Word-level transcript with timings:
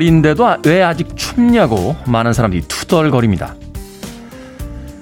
5월인데도 0.00 0.66
왜 0.66 0.82
아직 0.82 1.16
춥냐고 1.16 1.94
많은 2.06 2.32
사람들이 2.32 2.62
투덜거립니다. 2.66 3.54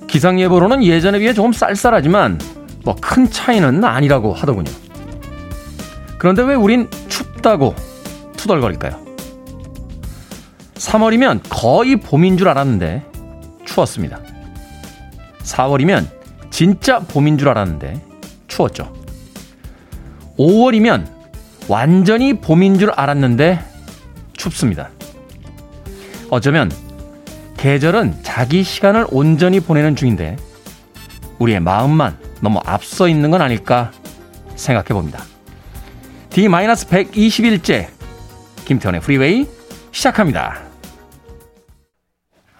기상예보로는 0.08 0.84
예전에 0.84 1.18
비해 1.18 1.32
조금 1.32 1.52
쌀쌀하지만 1.52 2.40
뭐 2.84 2.96
큰 3.00 3.30
차이는 3.30 3.84
아니라고 3.84 4.32
하더군요. 4.32 4.70
그런데 6.18 6.42
왜 6.42 6.54
우린 6.54 6.88
춥다고 7.08 7.74
투덜거릴까요? 8.36 8.98
3월이면 10.74 11.42
거의 11.48 11.96
봄인 11.96 12.36
줄 12.36 12.48
알았는데 12.48 13.04
추웠습니다. 13.64 14.20
4월이면 15.42 16.08
진짜 16.50 16.98
봄인 17.00 17.38
줄 17.38 17.48
알았는데 17.48 18.00
추웠죠. 18.48 18.92
5월이면 20.38 21.06
완전히 21.68 22.34
봄인 22.40 22.78
줄 22.78 22.90
알았는데 22.90 23.60
춥습니다. 24.38 24.90
어쩌면 26.30 26.70
계절은 27.56 28.22
자기 28.22 28.62
시간을 28.62 29.06
온전히 29.10 29.60
보내는 29.60 29.96
중인데 29.96 30.36
우리의 31.38 31.60
마음만 31.60 32.18
너무 32.40 32.60
앞서 32.64 33.08
있는 33.08 33.30
건 33.30 33.40
아닐까 33.40 33.90
생각해 34.54 34.88
봅니다. 34.88 35.22
D-121째 36.30 37.88
김태훈의 38.64 39.00
프리웨이 39.00 39.48
시작합니다. 39.92 40.60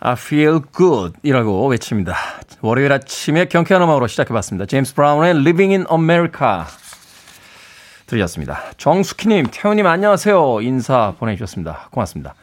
I 0.01 0.13
feel 0.13 0.61
good 0.77 1.15
이라고 1.23 1.67
외칩니다. 1.67 2.17
월요일 2.61 2.93
아침에 2.93 3.45
경쾌한 3.47 3.83
음악으로 3.83 4.07
시작해봤습니다. 4.07 4.67
제임스 4.67 4.95
브라운의 4.95 5.31
Living 5.31 5.75
in 5.75 5.87
America 5.91 6.65
들으셨습니다. 8.07 8.63
정숙희님, 8.79 9.47
태훈님 9.51 9.87
안녕하세요. 9.87 10.63
인사 10.63 11.15
보내주셨습니다. 11.19 11.89
고맙습니다. 11.91 12.35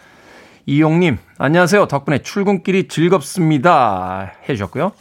이용님, 0.68 1.20
안녕하세요. 1.38 1.88
덕분에 1.88 2.20
출근길이 2.20 2.88
즐겁습니다. 2.88 4.32
해주셨고요. 4.50 4.94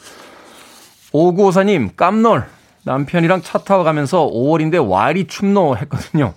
오구오사님, 1.13 1.93
깜놀. 1.97 2.45
남편이랑 2.85 3.41
차 3.41 3.57
타고 3.57 3.83
가면서 3.83 4.29
5월인데 4.31 4.87
와이리 4.87 5.27
춥노 5.27 5.79
했거든요. 5.79 6.35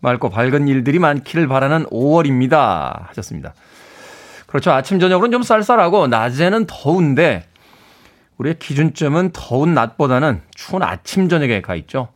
맑고 0.00 0.30
밝은 0.30 0.66
일들이 0.66 0.98
많기를 0.98 1.46
바라는 1.46 1.86
5월입니다. 1.86 3.06
하셨습니다. 3.10 3.54
그렇죠. 4.48 4.72
아침, 4.72 4.98
저녁으로는 4.98 5.30
좀 5.30 5.44
쌀쌀하고, 5.44 6.08
낮에는 6.08 6.66
더운데, 6.66 7.46
우리의 8.38 8.58
기준점은 8.58 9.30
더운 9.32 9.74
낮보다는 9.74 10.40
추운 10.56 10.82
아침, 10.82 11.28
저녁에 11.28 11.60
가 11.60 11.76
있죠. 11.76 12.08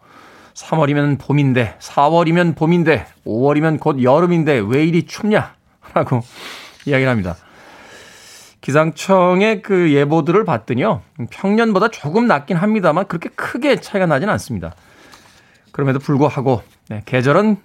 3월이면 0.54 1.20
봄인데, 1.20 1.76
4월이면 1.78 2.56
봄인데, 2.56 3.06
5월이면 3.24 3.78
곧 3.78 4.02
여름인데, 4.02 4.64
왜 4.66 4.84
이리 4.84 5.04
춥냐? 5.04 5.53
라고 5.94 6.20
이야기를 6.86 7.10
합니다. 7.10 7.36
기상청의 8.60 9.62
그 9.62 9.92
예보들을 9.92 10.44
봤더니요. 10.44 11.02
평년보다 11.30 11.88
조금 11.88 12.26
낮긴 12.26 12.56
합니다만 12.56 13.06
그렇게 13.06 13.28
크게 13.30 13.80
차이가 13.80 14.06
나진 14.06 14.28
않습니다. 14.30 14.74
그럼에도 15.72 15.98
불구하고 15.98 16.62
네, 16.88 17.02
계절은 17.04 17.58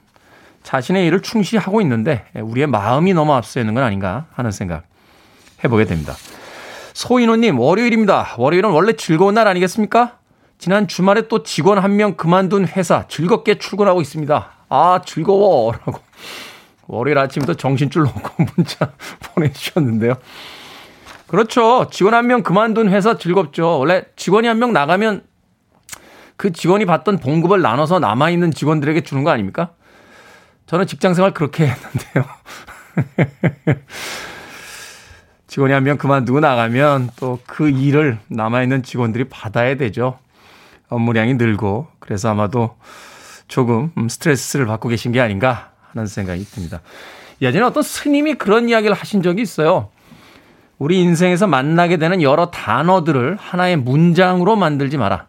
자신의 0.64 1.08
일을 1.08 1.22
충실히 1.22 1.58
하고 1.60 1.80
있는데 1.82 2.26
우리의 2.36 2.68
마음이 2.68 3.14
너무 3.14 3.34
앞서 3.34 3.62
있는 3.62 3.74
건 3.76 3.84
아닌가 3.84 4.26
하는 4.34 4.52
생각 4.52 4.84
해보게 5.64 5.86
됩니다. 5.86 6.14
소인호님 6.94 7.60
월요일입니다. 7.60 8.36
월요일은 8.38 8.72
원래 8.72 8.94
즐거운 8.94 9.36
날 9.36 9.48
아니겠습니까? 9.48 10.18
지난 10.58 10.90
주말에 10.90 11.30
또 11.30 11.44
직원 11.44 11.78
한 11.80 11.96
명 11.96 12.16
그만둔 12.16 12.68
회사 12.68 13.08
즐겁게 13.08 13.58
출근하고 13.58 14.02
있습니다. 14.02 14.50
아 14.68 15.02
즐거워 15.06 15.72
라고 15.72 16.00
월요일 16.90 17.18
아침부터 17.20 17.54
정신줄 17.54 18.04
놓고 18.04 18.46
문자 18.56 18.92
보내주셨는데요. 19.34 20.16
그렇죠. 21.28 21.88
직원 21.92 22.16
한 22.16 22.26
명 22.28 22.42
그만둔 22.44 22.90
회사 22.90 23.18
즐겁죠. 23.18 23.78
원래 23.80 24.04
직원이 24.16 24.48
한 24.48 24.58
명 24.58 24.74
나가면 24.74 25.22
그 26.36 26.52
직원이 26.52 26.86
받던 26.86 27.20
봉급을 27.20 27.62
나눠서 27.62 28.00
남아있는 28.00 28.52
직원들에게 28.52 29.02
주는 29.02 29.24
거 29.24 29.30
아닙니까? 29.30 29.72
저는 30.66 30.88
직장 30.88 31.14
생활 31.14 31.34
그렇게 31.34 31.68
했는데요. 31.68 32.26
직원이 35.48 35.74
한 35.74 35.84
명 35.84 35.98
그만두고 35.98 36.40
나가면 36.40 37.10
또 37.18 37.40
그 37.46 37.70
일을 37.70 38.20
남아있는 38.28 38.84
직원들이 38.84 39.26
받아야 39.30 39.76
되죠. 39.76 40.18
업무량이 40.90 41.36
늘고 41.36 41.88
그래서 42.00 42.30
아마도 42.30 42.76
조금 43.48 43.92
스트레스를 44.10 44.66
받고 44.66 44.90
계신 44.90 45.12
게 45.12 45.20
아닌가 45.22 45.72
하는 45.92 46.08
생각이 46.08 46.44
듭니다. 46.46 46.82
예전에 47.42 47.66
어떤 47.66 47.84
스님이 47.84 48.36
그런 48.36 48.70
이야기를 48.70 48.96
하신 48.96 49.22
적이 49.22 49.42
있어요. 49.42 49.90
우리 50.78 51.00
인생에서 51.02 51.48
만나게 51.48 51.98
되는 51.98 52.22
여러 52.22 52.52
단어들을 52.52 53.38
하나의 53.38 53.78
문장으로 53.78 54.56
만들지 54.56 54.98
마라. 54.98 55.28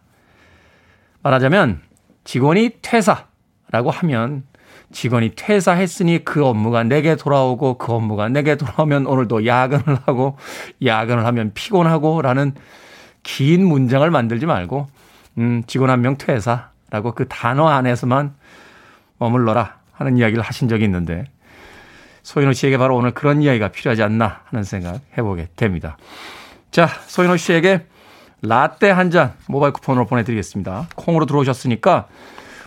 말하자면 1.23 1.81
직원이 2.23 2.71
퇴사라고 2.81 3.91
하면 3.91 4.43
직원이 4.91 5.31
퇴사했으니 5.35 6.23
그 6.25 6.45
업무가 6.45 6.83
내게 6.83 7.15
돌아오고 7.15 7.77
그 7.77 7.93
업무가 7.93 8.27
내게 8.29 8.55
돌아오면 8.55 9.07
오늘도 9.07 9.45
야근을 9.45 9.99
하고 10.05 10.37
야근을 10.83 11.25
하면 11.25 11.51
피곤하고 11.53 12.21
라는 12.21 12.53
긴 13.23 13.65
문장을 13.65 14.09
만들지 14.09 14.45
말고 14.45 14.87
음, 15.37 15.63
직원 15.67 15.89
한 15.89 16.01
명 16.01 16.17
퇴사라고 16.17 17.13
그 17.15 17.27
단어 17.27 17.67
안에서만 17.67 18.35
머물러라 19.19 19.80
하는 20.01 20.17
이야기를 20.17 20.43
하신 20.43 20.67
적이 20.67 20.85
있는데 20.85 21.23
소인호 22.23 22.53
씨에게 22.53 22.77
바로 22.77 22.95
오늘 22.97 23.11
그런 23.11 23.41
이야기가 23.41 23.69
필요하지 23.69 24.03
않나 24.03 24.41
하는 24.45 24.63
생각 24.63 24.99
해보게 25.17 25.47
됩니다. 25.55 25.97
자, 26.71 26.87
소인호 27.07 27.37
씨에게 27.37 27.85
라떼 28.43 28.89
한 28.89 29.11
잔 29.11 29.33
모바일 29.47 29.73
쿠폰으로 29.73 30.05
보내드리겠습니다. 30.05 30.89
콩으로 30.95 31.25
들어오셨으니까 31.25 32.07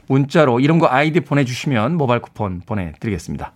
문자로 0.07 0.61
이름과 0.61 0.95
아이디 0.95 1.21
보내주시면 1.21 1.97
모바일 1.97 2.21
쿠폰 2.21 2.61
보내드리겠습니다. 2.65 3.53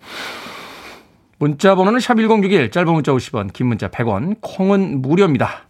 문자 1.39 1.75
번호는 1.75 2.01
샵1061 2.01 2.73
짧은 2.73 2.93
문자 2.93 3.13
50원 3.13 3.53
긴 3.53 3.67
문자 3.69 3.89
100원 3.89 4.37
콩은 4.41 5.03
무료입니다. 5.03 5.65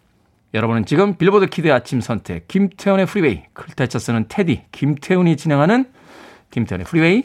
여러분은 0.55 0.87
지금 0.87 1.17
빌보드 1.17 1.47
키드의 1.47 1.75
아침 1.75 2.01
선택 2.01 2.49
김태훈의 2.49 3.05
프리웨이 3.05 3.43
클테차 3.53 3.99
쓰는 3.99 4.27
테디 4.29 4.63
김태훈이 4.73 5.37
진행하는 5.37 5.91
김태훈의 6.51 6.87
프리웨이 6.87 7.25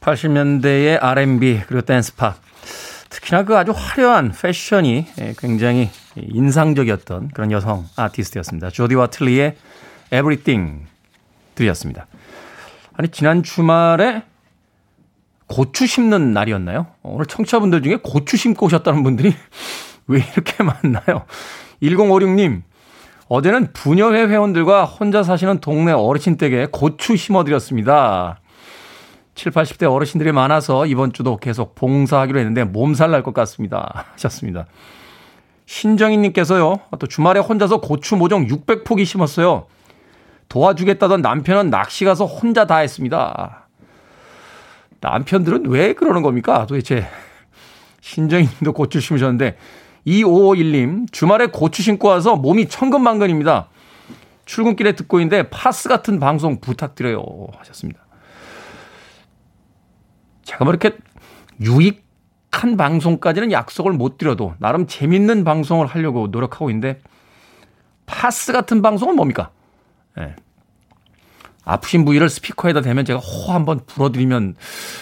80년대의 0.00 1.02
R&B 1.02 1.62
그리고 1.66 1.82
댄스팝 1.82 2.36
특히나 3.08 3.44
그 3.44 3.56
아주 3.56 3.72
화려한 3.74 4.32
패션이 4.32 5.06
예, 5.20 5.34
굉장히 5.38 5.90
인상적이었던 6.16 7.28
그런 7.28 7.52
여성 7.52 7.86
아티스트였습니다. 7.96 8.70
조디 8.70 8.94
와틀리의 8.96 9.56
Everything 10.06 10.86
들이었습니다. 11.54 12.06
아니 12.94 13.08
지난 13.08 13.42
주말에 13.42 14.22
고추 15.46 15.86
심는 15.86 16.32
날이었나요? 16.32 16.86
오늘 17.02 17.26
청취자분들 17.26 17.82
중에 17.82 17.98
고추 18.02 18.36
심고 18.36 18.66
오셨다는 18.66 19.02
분들이 19.02 19.34
왜 20.06 20.18
이렇게 20.18 20.62
많나요? 20.62 21.24
1056님 21.82 22.62
어제는 23.28 23.72
부녀회 23.72 24.26
회원들과 24.26 24.84
혼자 24.84 25.22
사시는 25.22 25.60
동네 25.60 25.92
어르신 25.92 26.36
댁에 26.36 26.68
고추 26.70 27.16
심어드렸습니다. 27.16 28.40
7, 29.34 29.50
80대 29.52 29.90
어르신들이 29.92 30.30
많아서 30.32 30.86
이번 30.86 31.12
주도 31.12 31.36
계속 31.36 31.74
봉사하기로 31.74 32.38
했는데 32.38 32.64
몸살 32.64 33.10
날 33.10 33.22
것 33.22 33.34
같습니다. 33.34 34.04
하셨습니다. 34.14 34.66
신정희님께서요, 35.66 36.76
또 36.98 37.06
주말에 37.06 37.40
혼자서 37.40 37.80
고추 37.80 38.16
모종 38.16 38.46
600포기 38.46 39.04
심었어요. 39.06 39.66
도와주겠다던 40.50 41.22
남편은 41.22 41.70
낚시 41.70 42.04
가서 42.04 42.26
혼자 42.26 42.66
다 42.66 42.76
했습니다. 42.76 43.66
남편들은 45.00 45.66
왜 45.68 45.94
그러는 45.94 46.22
겁니까? 46.22 46.66
도대체 46.66 47.06
신정희 48.02 48.46
님도 48.60 48.74
고추 48.74 49.00
심으셨는데 49.00 49.56
2551님 50.06 51.10
주말에 51.12 51.46
고추 51.46 51.82
심고 51.82 52.08
와서 52.08 52.36
몸이 52.36 52.68
천근만근입니다. 52.68 53.68
출근길에 54.44 54.92
듣고 54.92 55.20
있는데 55.20 55.48
파스 55.48 55.88
같은 55.88 56.18
방송 56.18 56.60
부탁드려요 56.60 57.24
하셨습니다. 57.58 58.00
제가 60.42 60.64
뭐 60.64 60.72
이렇게 60.72 60.96
유익한 61.60 62.76
방송까지는 62.76 63.52
약속을 63.52 63.92
못 63.92 64.18
드려도 64.18 64.54
나름 64.58 64.86
재밌는 64.86 65.44
방송을 65.44 65.86
하려고 65.86 66.26
노력하고 66.26 66.70
있는데 66.70 67.00
파스 68.06 68.52
같은 68.52 68.82
방송은 68.82 69.16
뭡니까? 69.16 69.50
네. 70.16 70.36
아프신 71.64 72.04
부위를 72.04 72.28
스피커에다 72.28 72.82
대면 72.82 73.04
제가 73.04 73.18
호 73.20 73.52
한번 73.52 73.80
불어드리면 73.86 74.54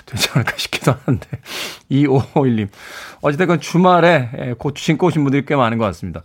되지 0.06 0.28
않을까 0.32 0.54
싶기도 0.56 0.94
하는데 1.04 1.28
2551님 1.90 2.68
어찌됐건 3.22 3.60
주말에 3.60 4.54
고추 4.58 4.82
신고 4.84 5.08
오신 5.08 5.24
분들이 5.24 5.44
꽤 5.44 5.56
많은 5.56 5.78
것 5.78 5.84
같습니다. 5.86 6.22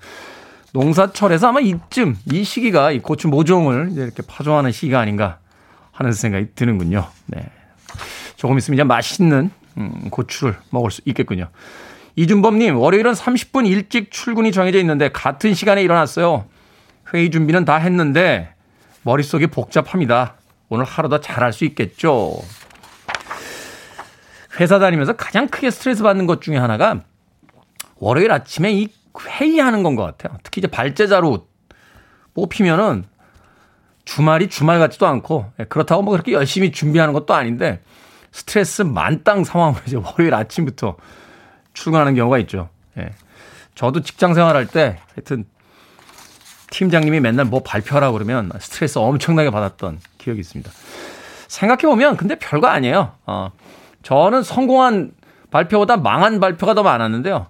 농사철에서 0.74 1.50
아마 1.50 1.60
이쯤 1.60 2.18
이 2.32 2.44
시기가 2.44 2.92
이 2.92 3.00
고추 3.00 3.28
모종을 3.28 3.92
이렇게 3.96 4.22
파종하는 4.26 4.72
시기가 4.72 5.00
아닌가 5.00 5.40
하는 5.92 6.12
생각이 6.12 6.50
드는군요. 6.54 7.08
네. 7.26 7.44
조금 8.36 8.58
있으면 8.58 8.76
이제 8.76 8.84
맛있는 8.84 9.50
음, 9.78 10.10
고추를 10.10 10.56
먹을 10.70 10.92
수 10.92 11.02
있겠군요. 11.06 11.50
이준범님, 12.16 12.78
월요일은 12.78 13.14
30분 13.14 13.68
일찍 13.68 14.12
출근이 14.12 14.52
정해져 14.52 14.80
있는데 14.80 15.10
같은 15.10 15.54
시간에 15.54 15.84
일어났어요. 15.84 16.46
회의 17.14 17.32
준비는 17.32 17.66
다 17.66 17.78
했는데 17.78 18.54
머릿속이 19.08 19.48
복잡합니다. 19.48 20.36
오늘 20.68 20.84
하루 20.84 21.08
더 21.08 21.22
잘할 21.22 21.54
수 21.54 21.64
있겠죠. 21.64 22.42
회사 24.60 24.80
다니면서 24.80 25.14
가장 25.14 25.48
크게 25.48 25.72
스트레스 25.72 26.04
받는 26.04 26.26
것 26.26 26.42
중에 26.42 26.58
하나가 26.58 27.00
월요일 27.96 28.34
아침에 28.34 28.74
이 28.74 28.90
회의하는 29.18 29.84
건 29.84 29.96
것 29.96 30.04
같아요. 30.04 30.38
특히 30.44 30.60
이제 30.60 30.68
발제자로 30.68 31.48
뽑히면은 32.34 33.06
주말이 34.04 34.50
주말 34.50 34.78
같지도 34.78 35.08
않고 35.08 35.54
예, 35.62 35.64
그렇다고 35.64 36.02
뭐 36.02 36.12
그렇게 36.12 36.34
열심히 36.34 36.74
준비하는 36.74 37.14
것도 37.14 37.34
아닌데 37.34 37.82
스트레스 38.34 38.82
만땅 38.82 39.46
상황으로 39.46 39.82
이제 39.88 39.96
월요일 39.96 40.34
아침부터 40.34 40.98
출근하는 41.74 42.14
경우가 42.14 42.40
있죠. 42.40 42.70
예. 42.98 43.12
저도 43.74 44.02
직장 44.02 44.34
생활할 44.34 44.68
때 44.68 45.00
하여튼 45.16 45.46
팀장님이 46.72 47.20
맨날 47.20 47.46
뭐 47.46 47.62
발표하라 47.64 48.12
그러면 48.12 48.52
스트레스 48.60 49.00
엄청나게 49.00 49.50
받았던 49.52 50.00
기억이 50.18 50.40
있습니다. 50.42 50.70
생각해보면 51.48 52.18
근데 52.18 52.36
별거 52.38 52.68
아니에요. 52.68 53.14
어, 53.26 53.52
저는 54.04 54.44
성공한 54.44 55.12
발표보다 55.52 55.98
망한 55.98 56.40
발표가 56.40 56.74
더 56.74 56.84
많았는데요. 56.84 57.48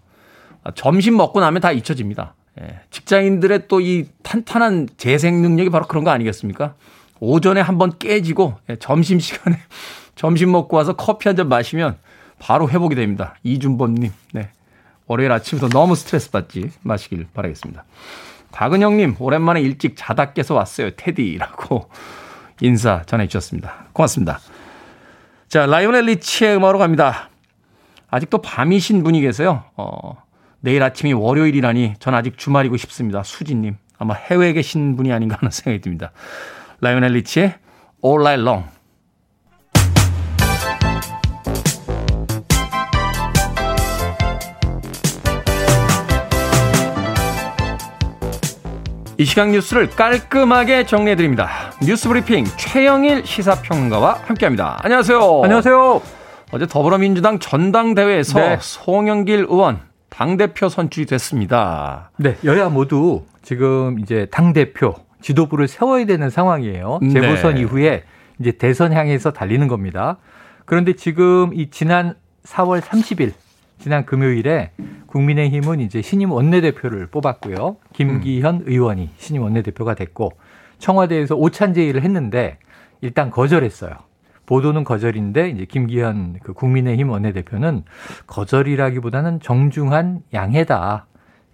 점심 0.75 1.17
먹고 1.17 1.39
나면 1.39 1.61
다 1.61 1.71
잊혀집니다. 1.71 2.35
예, 2.61 2.79
직장인들의 2.91 3.67
또 3.67 3.79
이 3.81 4.05
탄탄한 4.23 4.89
재생 4.97 5.41
능력이 5.41 5.69
바로 5.69 5.85
그런 5.87 6.03
거 6.03 6.11
아니겠습니까? 6.11 6.73
오전에 7.19 7.61
한번 7.61 7.97
깨지고 7.97 8.55
예, 8.69 8.75
점심 8.75 9.19
시간에 9.19 9.57
점심 10.15 10.51
먹고 10.51 10.75
와서 10.77 10.93
커피 10.93 11.27
한 11.29 11.35
잔 11.35 11.49
마시면 11.49 11.97
바로 12.39 12.69
회복이 12.69 12.95
됩니다. 12.95 13.35
이준범님, 13.43 14.11
네. 14.33 14.49
월요일 15.07 15.31
아침부터 15.31 15.69
너무 15.69 15.95
스트레스 15.95 16.29
받지 16.29 16.69
마시길 16.83 17.27
바라겠습니다. 17.33 17.83
박은영님, 18.57 19.17
오랜만에 19.19 19.61
일찍 19.61 19.93
자다 19.95 20.33
깨서 20.33 20.55
왔어요. 20.55 20.89
테디라고 20.95 21.91
인사 22.61 23.03
전해주셨습니다. 23.05 23.89
고맙습니다. 23.93 24.39
자, 25.47 25.67
라이오넬 25.67 26.05
리치의 26.05 26.55
음악으로 26.55 26.79
갑니다. 26.79 27.29
아직도 28.09 28.39
밤이신 28.39 29.03
분이 29.03 29.21
계세요. 29.21 29.63
어, 29.75 30.23
내일 30.59 30.81
아침이 30.81 31.13
월요일이라니 31.13 31.97
전 31.99 32.15
아직 32.15 32.39
주말이고 32.39 32.77
싶습니다. 32.77 33.21
수진님. 33.21 33.77
아마 33.99 34.15
해외에 34.15 34.53
계신 34.53 34.95
분이 34.95 35.13
아닌가 35.13 35.37
하는 35.39 35.51
생각이 35.53 35.79
듭니다. 35.79 36.11
라이오넬 36.81 37.11
리치의 37.11 37.53
All 38.03 38.21
Night 38.21 38.41
Long. 38.41 38.65
이 49.19 49.25
시간 49.25 49.51
뉴스를 49.51 49.89
깔끔하게 49.89 50.85
정리해드립니다. 50.85 51.49
뉴스 51.81 52.07
브리핑 52.07 52.45
최영일 52.55 53.25
시사평론가와 53.25 54.19
함께합니다. 54.25 54.77
안녕하세요. 54.83 55.41
안녕하세요. 55.43 56.01
어제 56.51 56.67
더불어민주당 56.67 57.39
전당대회에서 57.39 58.39
네. 58.39 58.57
송영길 58.61 59.47
의원 59.49 59.79
당대표 60.09 60.69
선출이 60.69 61.07
됐습니다. 61.07 62.11
네, 62.17 62.37
여야 62.45 62.69
모두 62.69 63.23
지금 63.41 63.97
이제 63.99 64.27
당대표 64.29 64.93
지도부를 65.21 65.67
세워야 65.67 66.05
되는 66.05 66.29
상황이에요. 66.29 66.99
네. 67.01 67.09
재보선 67.09 67.55
네. 67.55 67.61
이후에 67.61 68.03
이제 68.39 68.51
대선 68.51 68.93
향해서 68.93 69.33
달리는 69.33 69.67
겁니다. 69.67 70.17
그런데 70.65 70.93
지금 70.93 71.55
이 71.55 71.71
지난 71.71 72.13
4월 72.45 72.81
30일 72.81 73.33
지난 73.79 74.05
금요일에 74.05 74.71
국민의힘은 75.07 75.79
이제 75.79 76.01
신임 76.01 76.31
원내대표를 76.31 77.07
뽑았고요. 77.07 77.77
김기현 77.93 78.55
음. 78.55 78.63
의원이 78.65 79.11
신임 79.17 79.43
원내대표가 79.43 79.95
됐고 79.95 80.31
청와대에서 80.79 81.35
오찬 81.35 81.73
제의를 81.73 82.03
했는데 82.03 82.57
일단 83.01 83.31
거절했어요. 83.31 83.93
보도는 84.45 84.83
거절인데 84.83 85.49
이제 85.49 85.65
김기현 85.65 86.39
그 86.41 86.53
국민의힘 86.53 87.09
원내대표는 87.09 87.83
거절이라기보다는 88.27 89.41
정중한 89.41 90.21
양해다. 90.33 91.05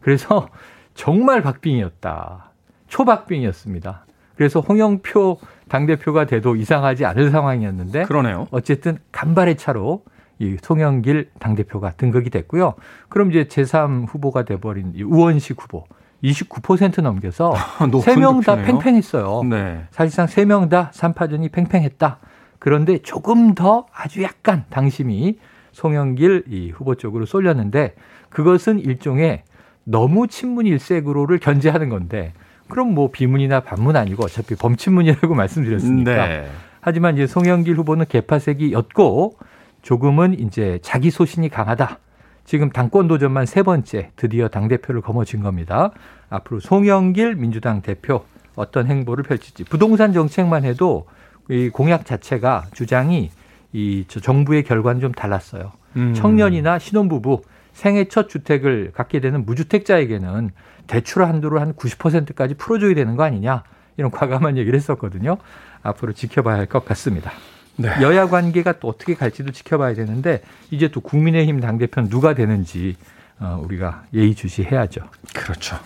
그래서 0.02 0.50
정말 0.94 1.42
박빙이었다. 1.42 2.52
초박빙이었습니다. 2.88 4.06
그래서 4.36 4.60
홍영표 4.62 5.40
당대표가 5.68 6.26
돼도 6.26 6.56
이상하지 6.56 7.06
않을 7.06 7.32
상황이었는데. 7.32 8.04
그러네요. 8.04 8.48
어쨌든 8.52 8.98
간발의 9.12 9.58
차로 9.58 10.04
이 10.40 10.56
송영길 10.62 11.32
당대표가 11.40 11.92
등극이 11.92 12.30
됐고요. 12.30 12.76
그럼 13.10 13.32
이제 13.32 13.46
제3 13.46 14.08
후보가 14.08 14.44
돼버린 14.46 14.94
우원식 15.04 15.62
후보. 15.62 15.84
29% 16.24 17.02
넘겨서 17.02 17.54
세 18.04 18.16
명 18.16 18.42
다 18.42 18.56
팽팽했어요. 18.58 19.44
네. 19.44 19.84
사실상 19.92 20.28
세 20.28 20.46
명 20.46 20.68
다 20.70 20.92
3파전이 20.94 21.52
팽팽했다. 21.52 22.20
그런데 22.60 22.98
조금 23.00 23.56
더 23.56 23.86
아주 23.94 24.22
약간 24.24 24.66
당심이 24.70 25.38
송영길 25.80 26.44
이 26.50 26.72
후보 26.72 26.96
쪽으로 26.96 27.26
쏠렸는데 27.26 27.96
그것은 28.30 28.80
일종의 28.80 29.44
너무 29.86 30.28
친문 30.28 30.66
일색으로를 30.66 31.40
견제하는 31.40 31.88
건데 31.88 32.34
그럼 32.68 32.94
뭐 32.94 33.10
비문이나 33.10 33.62
반문 33.62 33.96
아니고 33.96 34.26
어차피 34.26 34.56
범친문이라고 34.56 35.34
말씀드렸으니까. 35.34 36.28
네. 36.28 36.48
하지만 36.82 37.16
이제 37.16 37.28
송영길 37.28 37.76
후보는 37.78 38.06
개파색이였고 38.10 39.38
조금은 39.82 40.40
이제 40.40 40.80
자기 40.82 41.10
소신이 41.10 41.50
강하다. 41.50 42.00
지금 42.44 42.70
당권 42.70 43.08
도전만 43.08 43.46
세 43.46 43.64
번째 43.64 44.12
드디어 44.16 44.50
당 44.50 44.68
대표를 44.68 45.02
거머쥔 45.02 45.42
겁니다. 45.42 45.92
앞으로 46.30 46.60
송영길 46.60 47.36
민주당 47.36 47.82
대표 47.82 48.24
어떤 48.56 48.88
행보를 48.88 49.24
펼칠지 49.24 49.64
부동산 49.64 50.12
정책만 50.12 50.66
해도 50.66 51.08
이 51.50 51.70
공약 51.70 52.06
자체가 52.06 52.66
주장이 52.74 53.32
이 53.74 54.06
정부의 54.08 54.64
결과는 54.64 55.02
좀 55.02 55.12
달랐어요. 55.12 55.72
음. 55.96 56.14
청년이나 56.14 56.80
신혼부부 56.80 57.42
생애 57.74 58.06
첫 58.06 58.30
주택을 58.30 58.92
갖게 58.94 59.20
되는 59.20 59.46
무주택자에게는 59.46 60.52
대출 60.88 61.24
한도를 61.24 61.62
한 61.62 61.74
90%까지 61.74 62.56
풀어줘야 62.56 62.94
되는 62.96 63.16
거 63.16 63.24
아니냐 63.24 63.64
이런 63.98 64.12
과감한 64.12 64.58
얘기를 64.58 64.78
했었거든요. 64.78 65.38
앞으로 65.84 66.14
지켜봐야 66.14 66.58
할 66.58 66.66
것 66.66 66.84
같습니다. 66.86 67.32
네. 67.78 67.90
여야 68.02 68.28
관계가 68.28 68.80
또 68.80 68.90
어떻게 68.90 69.14
갈지도 69.16 69.52
지켜봐야 69.52 69.94
되는데 69.94 70.42
이제 70.72 70.90
또 70.90 71.00
국민의힘 71.00 71.62
당 71.62 71.78
대표는 71.78 72.10
누가 72.10 72.34
되는지 72.34 72.98
어, 73.40 73.62
우리가 73.64 74.04
예의주시해야죠. 74.14 75.02
그렇죠. 75.34 75.78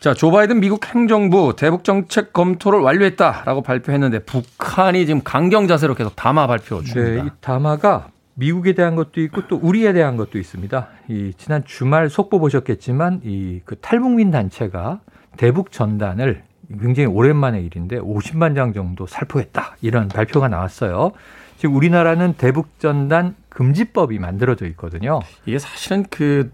자, 0.00 0.14
조 0.14 0.30
바이든 0.30 0.60
미국 0.60 0.86
행정부 0.94 1.54
대북 1.56 1.82
정책 1.84 2.32
검토를 2.32 2.80
완료했다라고 2.80 3.62
발표했는데 3.62 4.20
북한이 4.20 5.06
지금 5.06 5.22
강경 5.24 5.66
자세로 5.68 5.94
계속 5.94 6.14
담화 6.16 6.46
발표 6.46 6.82
중입니다. 6.82 7.22
네, 7.22 7.28
이 7.28 7.30
담화가 7.40 8.08
미국에 8.34 8.74
대한 8.74 8.96
것도 8.96 9.20
있고 9.22 9.46
또 9.48 9.56
우리에 9.56 9.92
대한 9.94 10.16
것도 10.16 10.38
있습니다. 10.38 10.88
이 11.08 11.32
지난 11.38 11.64
주말 11.64 12.10
속보 12.10 12.38
보셨겠지만 12.38 13.22
이 13.24 13.60
그 13.64 13.76
탈북민 13.76 14.30
단체가 14.30 15.00
대북 15.38 15.72
전단을 15.72 16.42
굉장히 16.80 17.06
오랜만의 17.08 17.64
일인데 17.64 17.98
50만 17.98 18.54
장 18.54 18.72
정도 18.74 19.06
살포했다 19.06 19.76
이런 19.80 20.08
발표가 20.08 20.48
나왔어요. 20.48 21.12
지금 21.56 21.74
우리나라는 21.76 22.34
대북 22.34 22.78
전단 22.78 23.34
금지법이 23.48 24.18
만들어져 24.18 24.66
있거든요. 24.66 25.20
이게 25.46 25.58
사실은 25.58 26.04
그 26.10 26.52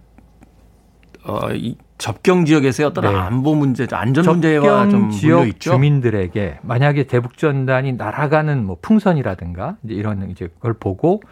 어, 1.25 1.51
이 1.53 1.77
접경 2.03 2.45
지역에서의 2.45 2.89
어떤 2.89 3.05
네. 3.05 3.17
안보 3.17 3.55
문제, 3.55 3.87
안전 3.93 4.25
문제와 4.25 4.89
좀 4.89 5.11
지역 5.11 5.47
있죠? 5.47 5.71
주민들에게 5.71 6.59
만약에 6.63 7.05
대북 7.05 7.39
전단이 7.39 7.93
날아가는 7.93 8.67
뭐 8.67 8.77
풍선이라든가 8.83 9.77
이제 9.85 9.95
이런 9.95 10.29
이제 10.29 10.49
그걸 10.49 10.73
보고 10.73 11.23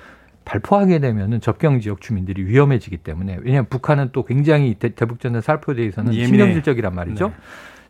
발포하게 0.44 1.00
되면은 1.00 1.40
접경 1.40 1.80
지역 1.80 2.00
주민들이 2.00 2.44
위험해지기 2.44 2.98
때문에 2.98 3.38
왜냐하면 3.42 3.66
북한은 3.68 4.10
또 4.12 4.24
굉장히 4.24 4.74
대, 4.74 4.90
북 4.90 5.18
전단 5.18 5.42
살포에 5.42 5.74
대해서는 5.74 6.12
신경질적이란 6.12 6.94
말이죠. 6.94 7.28
네. 7.30 7.34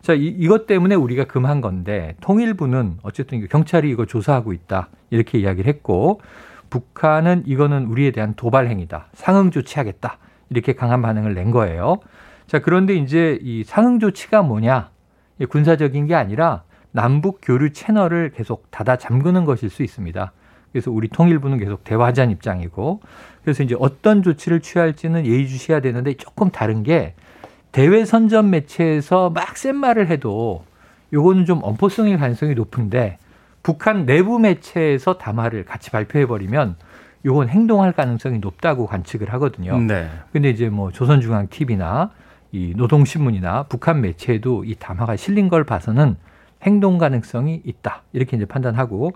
자, 0.00 0.14
이, 0.14 0.28
이것 0.28 0.66
때문에 0.66 0.94
우리가 0.94 1.24
금한 1.24 1.60
건데 1.60 2.16
통일부는 2.22 2.96
어쨌든 3.02 3.46
경찰이 3.46 3.90
이거 3.90 4.06
조사하고 4.06 4.54
있다 4.54 4.88
이렇게 5.10 5.38
이야기를 5.38 5.68
했고 5.68 6.22
북한은 6.70 7.42
이거는 7.44 7.88
우리에 7.88 8.10
대한 8.10 8.32
도발 8.36 8.68
행위다 8.68 9.08
상응 9.12 9.50
조치하겠다 9.50 10.16
이렇게 10.48 10.72
강한 10.72 11.02
반응을 11.02 11.34
낸 11.34 11.50
거예요. 11.50 11.98
자, 12.50 12.58
그런데 12.58 12.96
이제 12.96 13.38
이 13.42 13.62
상응 13.62 14.00
조치가 14.00 14.42
뭐냐? 14.42 14.90
군사적인 15.50 16.08
게 16.08 16.16
아니라 16.16 16.64
남북 16.90 17.38
교류 17.40 17.72
채널을 17.72 18.32
계속 18.34 18.68
닫아 18.72 18.96
잠그는 18.96 19.44
것일 19.44 19.70
수 19.70 19.84
있습니다. 19.84 20.32
그래서 20.72 20.90
우리 20.90 21.06
통일부는 21.06 21.58
계속 21.58 21.84
대화하자는 21.84 22.32
입장이고 22.32 23.02
그래서 23.44 23.62
이제 23.62 23.76
어떤 23.78 24.24
조치를 24.24 24.62
취할지는 24.62 25.26
예의주시해야 25.26 25.80
되는데 25.80 26.14
조금 26.14 26.50
다른 26.50 26.82
게 26.82 27.14
대외 27.70 28.04
선전 28.04 28.50
매체에서 28.50 29.30
막 29.30 29.56
센 29.56 29.76
말을 29.76 30.08
해도 30.08 30.64
요거는 31.12 31.44
좀 31.44 31.60
엄포성의 31.62 32.18
가능성이 32.18 32.54
높은데 32.54 33.18
북한 33.62 34.06
내부 34.06 34.40
매체에서 34.40 35.18
담화를 35.18 35.64
같이 35.66 35.92
발표해 35.92 36.26
버리면 36.26 36.74
요건 37.24 37.48
행동할 37.48 37.92
가능성이 37.92 38.40
높다고 38.40 38.88
관측을 38.88 39.32
하거든요. 39.34 39.78
네. 39.78 40.08
근데 40.32 40.50
이제 40.50 40.68
뭐 40.68 40.90
조선중앙 40.90 41.46
TV나 41.48 42.10
이 42.52 42.74
노동신문이나 42.76 43.64
북한 43.64 44.00
매체에도 44.00 44.64
이 44.64 44.74
담화가 44.74 45.16
실린 45.16 45.48
걸 45.48 45.64
봐서는 45.64 46.16
행동 46.62 46.98
가능성이 46.98 47.62
있다. 47.64 48.02
이렇게 48.12 48.36
이제 48.36 48.46
판단하고 48.46 49.12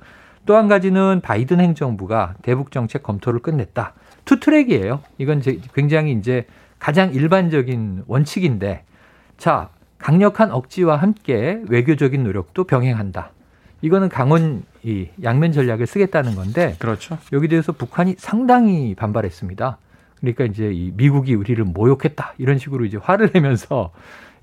또 0.46 0.56
한 0.56 0.68
가지는 0.68 1.20
바이든 1.22 1.58
행정부가 1.60 2.34
대북 2.42 2.70
정책 2.70 3.02
검토를 3.02 3.40
끝냈다. 3.40 3.94
two 4.24 4.40
track이에요. 4.40 5.00
이건 5.18 5.42
굉장히 5.74 6.12
이제 6.12 6.46
가장 6.78 7.14
일반적인 7.14 8.04
원칙인데 8.06 8.84
자, 9.38 9.70
강력한 9.98 10.50
억지와 10.50 10.96
함께 10.96 11.62
외교적인 11.68 12.22
노력도 12.24 12.64
병행한다. 12.64 13.30
이거는 13.80 14.08
강온 14.10 14.64
이 14.82 15.08
양면 15.22 15.52
전략을 15.52 15.86
쓰겠다는 15.86 16.34
건데 16.34 16.76
그렇죠. 16.78 17.18
여기 17.32 17.48
대해서 17.48 17.72
북한이 17.72 18.16
상당히 18.18 18.94
반발했습니다. 18.94 19.78
그러니까 20.32 20.44
이제 20.44 20.72
이 20.72 20.92
미국이 20.96 21.34
우리를 21.34 21.62
모욕했다 21.64 22.34
이런 22.38 22.58
식으로 22.58 22.84
이제 22.84 22.96
화를 22.96 23.30
내면서 23.34 23.90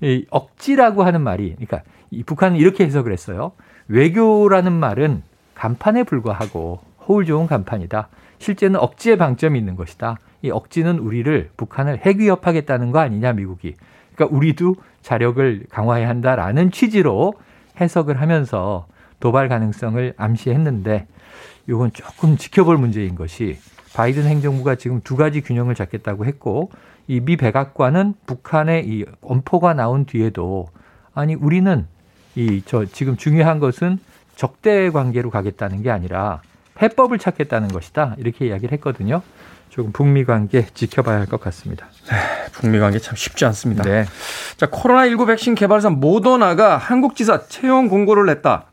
이 0.00 0.26
억지라고 0.30 1.02
하는 1.04 1.20
말이 1.20 1.50
그러니까 1.50 1.82
이 2.10 2.22
북한은 2.22 2.56
이렇게 2.58 2.84
해석을 2.84 3.12
했어요. 3.12 3.52
외교라는 3.88 4.72
말은 4.72 5.22
간판에 5.54 6.04
불과하고 6.04 6.80
호울 7.06 7.24
좋은 7.24 7.46
간판이다. 7.46 8.08
실제는 8.38 8.80
억지의 8.80 9.16
방점이 9.18 9.58
있는 9.58 9.76
것이다. 9.76 10.18
이 10.42 10.50
억지는 10.50 10.98
우리를 10.98 11.50
북한을 11.56 11.98
핵 11.98 12.18
위협하겠다는 12.18 12.90
거 12.90 12.98
아니냐 12.98 13.32
미국이. 13.32 13.74
그러니까 14.14 14.36
우리도 14.36 14.76
자력을 15.02 15.66
강화해야 15.70 16.08
한다라는 16.08 16.70
취지로 16.70 17.34
해석을 17.80 18.20
하면서 18.20 18.86
도발 19.20 19.48
가능성을 19.48 20.14
암시했는데 20.16 21.06
이건 21.68 21.92
조금 21.92 22.36
지켜볼 22.36 22.76
문제인 22.76 23.14
것이 23.14 23.58
바이든 23.94 24.24
행정부가 24.24 24.74
지금 24.76 25.00
두 25.02 25.16
가지 25.16 25.40
균형을 25.42 25.74
잡겠다고 25.74 26.24
했고 26.26 26.70
이 27.08 27.20
미 27.20 27.36
백악관은 27.36 28.14
북한의 28.26 28.86
이 28.86 29.04
엄포가 29.22 29.74
나온 29.74 30.04
뒤에도 30.06 30.68
아니 31.14 31.34
우리는 31.34 31.86
이 32.36 32.62
저 32.64 32.84
지금 32.86 33.16
중요한 33.16 33.58
것은 33.58 33.98
적대 34.36 34.88
관계로 34.90 35.30
가겠다는 35.30 35.82
게 35.82 35.90
아니라 35.90 36.40
해법을 36.80 37.18
찾겠다는 37.18 37.68
것이다 37.68 38.14
이렇게 38.18 38.46
이야기를 38.46 38.72
했거든요. 38.72 39.20
조금 39.68 39.90
북미 39.92 40.24
관계 40.24 40.66
지켜봐야 40.74 41.18
할 41.18 41.26
것 41.26 41.40
같습니다. 41.40 41.86
네, 42.10 42.16
북미 42.52 42.78
관계 42.78 42.98
참 42.98 43.16
쉽지 43.16 43.44
않습니다. 43.46 43.82
네. 43.84 44.04
자, 44.58 44.66
코로나19 44.66 45.26
백신 45.26 45.54
개발사 45.54 45.88
모더나가 45.90 46.76
한국 46.76 47.16
지사 47.16 47.46
채용 47.48 47.88
공고를 47.88 48.26
냈다. 48.26 48.66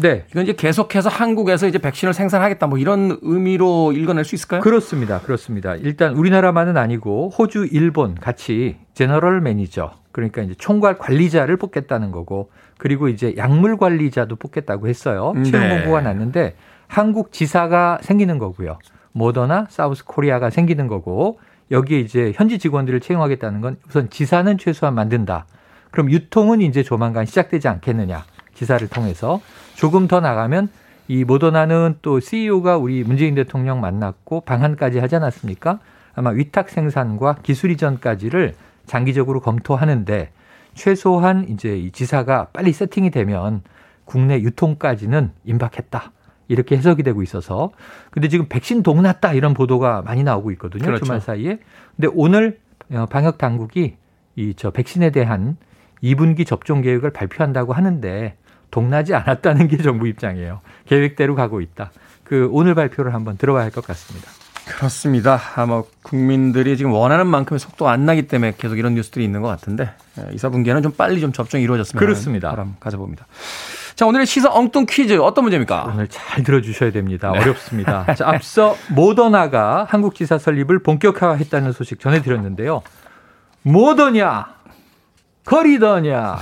네. 0.00 0.24
이건 0.30 0.44
이제 0.44 0.54
계속해서 0.54 1.10
한국에서 1.10 1.66
이제 1.66 1.78
백신을 1.78 2.14
생산하겠다 2.14 2.66
뭐 2.66 2.78
이런 2.78 3.18
의미로 3.20 3.92
읽어낼 3.92 4.24
수 4.24 4.34
있을까요? 4.34 4.60
그렇습니다. 4.62 5.20
그렇습니다. 5.20 5.74
일단 5.74 6.14
우리나라만은 6.14 6.76
아니고 6.76 7.30
호주, 7.30 7.68
일본 7.72 8.14
같이 8.14 8.78
제너럴 8.94 9.40
매니저 9.42 9.92
그러니까 10.12 10.42
이제 10.42 10.54
총괄 10.56 10.96
관리자를 10.96 11.56
뽑겠다는 11.58 12.10
거고 12.10 12.50
그리고 12.78 13.08
이제 13.08 13.34
약물 13.36 13.76
관리자도 13.76 14.36
뽑겠다고 14.36 14.88
했어요. 14.88 15.34
네. 15.36 15.44
채용 15.44 15.68
공고가 15.68 16.00
났는데 16.00 16.54
한국 16.86 17.32
지사가 17.32 17.98
생기는 18.02 18.38
거고요. 18.38 18.78
모더나 19.12 19.66
사우스 19.70 20.04
코리아가 20.04 20.50
생기는 20.50 20.86
거고 20.86 21.38
여기에 21.70 22.00
이제 22.00 22.32
현지 22.34 22.58
직원들을 22.58 23.00
채용하겠다는 23.00 23.60
건 23.60 23.76
우선 23.88 24.10
지사는 24.10 24.56
최소한 24.58 24.94
만든다. 24.94 25.46
그럼 25.90 26.10
유통은 26.10 26.60
이제 26.62 26.82
조만간 26.82 27.26
시작되지 27.26 27.68
않겠느냐. 27.68 28.24
기사를 28.62 28.86
통해서 28.88 29.40
조금 29.74 30.06
더 30.06 30.20
나가면 30.20 30.68
이 31.08 31.24
모더나는 31.24 31.96
또 32.00 32.20
CEO가 32.20 32.76
우리 32.76 33.02
문재인 33.02 33.34
대통령 33.34 33.80
만났고 33.80 34.42
방한까지 34.42 35.00
하지 35.00 35.16
않았습니까? 35.16 35.80
아마 36.14 36.30
위탁 36.30 36.68
생산과 36.68 37.38
기술 37.42 37.72
이전까지를 37.72 38.54
장기적으로 38.86 39.40
검토하는데 39.40 40.30
최소한 40.74 41.48
이제 41.48 41.76
이 41.76 41.90
지사가 41.90 42.48
빨리 42.52 42.72
세팅이 42.72 43.10
되면 43.10 43.62
국내 44.04 44.40
유통까지는 44.40 45.32
임박했다. 45.44 46.12
이렇게 46.48 46.76
해석이 46.76 47.02
되고 47.02 47.22
있어서 47.22 47.70
근데 48.10 48.28
지금 48.28 48.46
백신 48.48 48.82
동났다 48.82 49.32
이런 49.32 49.54
보도가 49.54 50.02
많이 50.02 50.22
나오고 50.22 50.50
있거든요. 50.52 50.84
그렇죠. 50.84 51.04
주말 51.04 51.20
사이에. 51.20 51.58
근데 51.96 52.08
오늘 52.14 52.60
어, 52.92 53.06
방역 53.06 53.38
당국이 53.38 53.96
이 54.36 54.54
저 54.56 54.70
백신에 54.70 55.10
대한 55.10 55.56
2분기 56.02 56.46
접종 56.46 56.80
계획을 56.82 57.10
발표한다고 57.10 57.72
하는데 57.72 58.36
동나지 58.72 59.14
않았다는 59.14 59.68
게 59.68 59.76
정부 59.76 60.08
입장이에요. 60.08 60.60
계획대로 60.88 61.36
가고 61.36 61.60
있다. 61.60 61.92
그 62.24 62.48
오늘 62.50 62.74
발표를 62.74 63.14
한번 63.14 63.36
들어봐야 63.36 63.62
할 63.62 63.70
것 63.70 63.86
같습니다. 63.86 64.28
그렇습니다. 64.66 65.40
아마 65.56 65.82
국민들이 66.02 66.76
지금 66.76 66.92
원하는 66.92 67.26
만큼의 67.26 67.58
속도 67.58 67.88
안 67.88 68.06
나기 68.06 68.28
때문에 68.28 68.54
계속 68.56 68.78
이런 68.78 68.94
뉴스들이 68.94 69.24
있는 69.24 69.42
것 69.42 69.48
같은데 69.48 69.90
예, 70.18 70.32
이사분기에는 70.34 70.82
좀 70.82 70.92
빨리 70.92 71.20
좀 71.20 71.32
접종이 71.32 71.64
이루어졌으면 71.64 71.98
그렇습니다. 71.98 72.50
바람 72.50 72.76
가져봅니다. 72.78 73.26
자 73.96 74.06
오늘의 74.06 74.24
시사 74.24 74.50
엉뚱 74.52 74.86
퀴즈 74.88 75.18
어떤 75.18 75.44
문제입니까? 75.44 75.90
오늘 75.92 76.06
잘 76.08 76.42
들어주셔야 76.44 76.92
됩니다. 76.92 77.32
네. 77.32 77.40
어렵습니다. 77.40 78.06
자, 78.14 78.28
앞서 78.28 78.76
모더나가 78.90 79.84
한국 79.90 80.14
지사 80.14 80.38
설립을 80.38 80.78
본격화했다는 80.82 81.72
소식 81.72 81.98
전해드렸는데요. 82.00 82.82
뭐더냐? 83.62 84.46
거리더냐? 85.44 86.38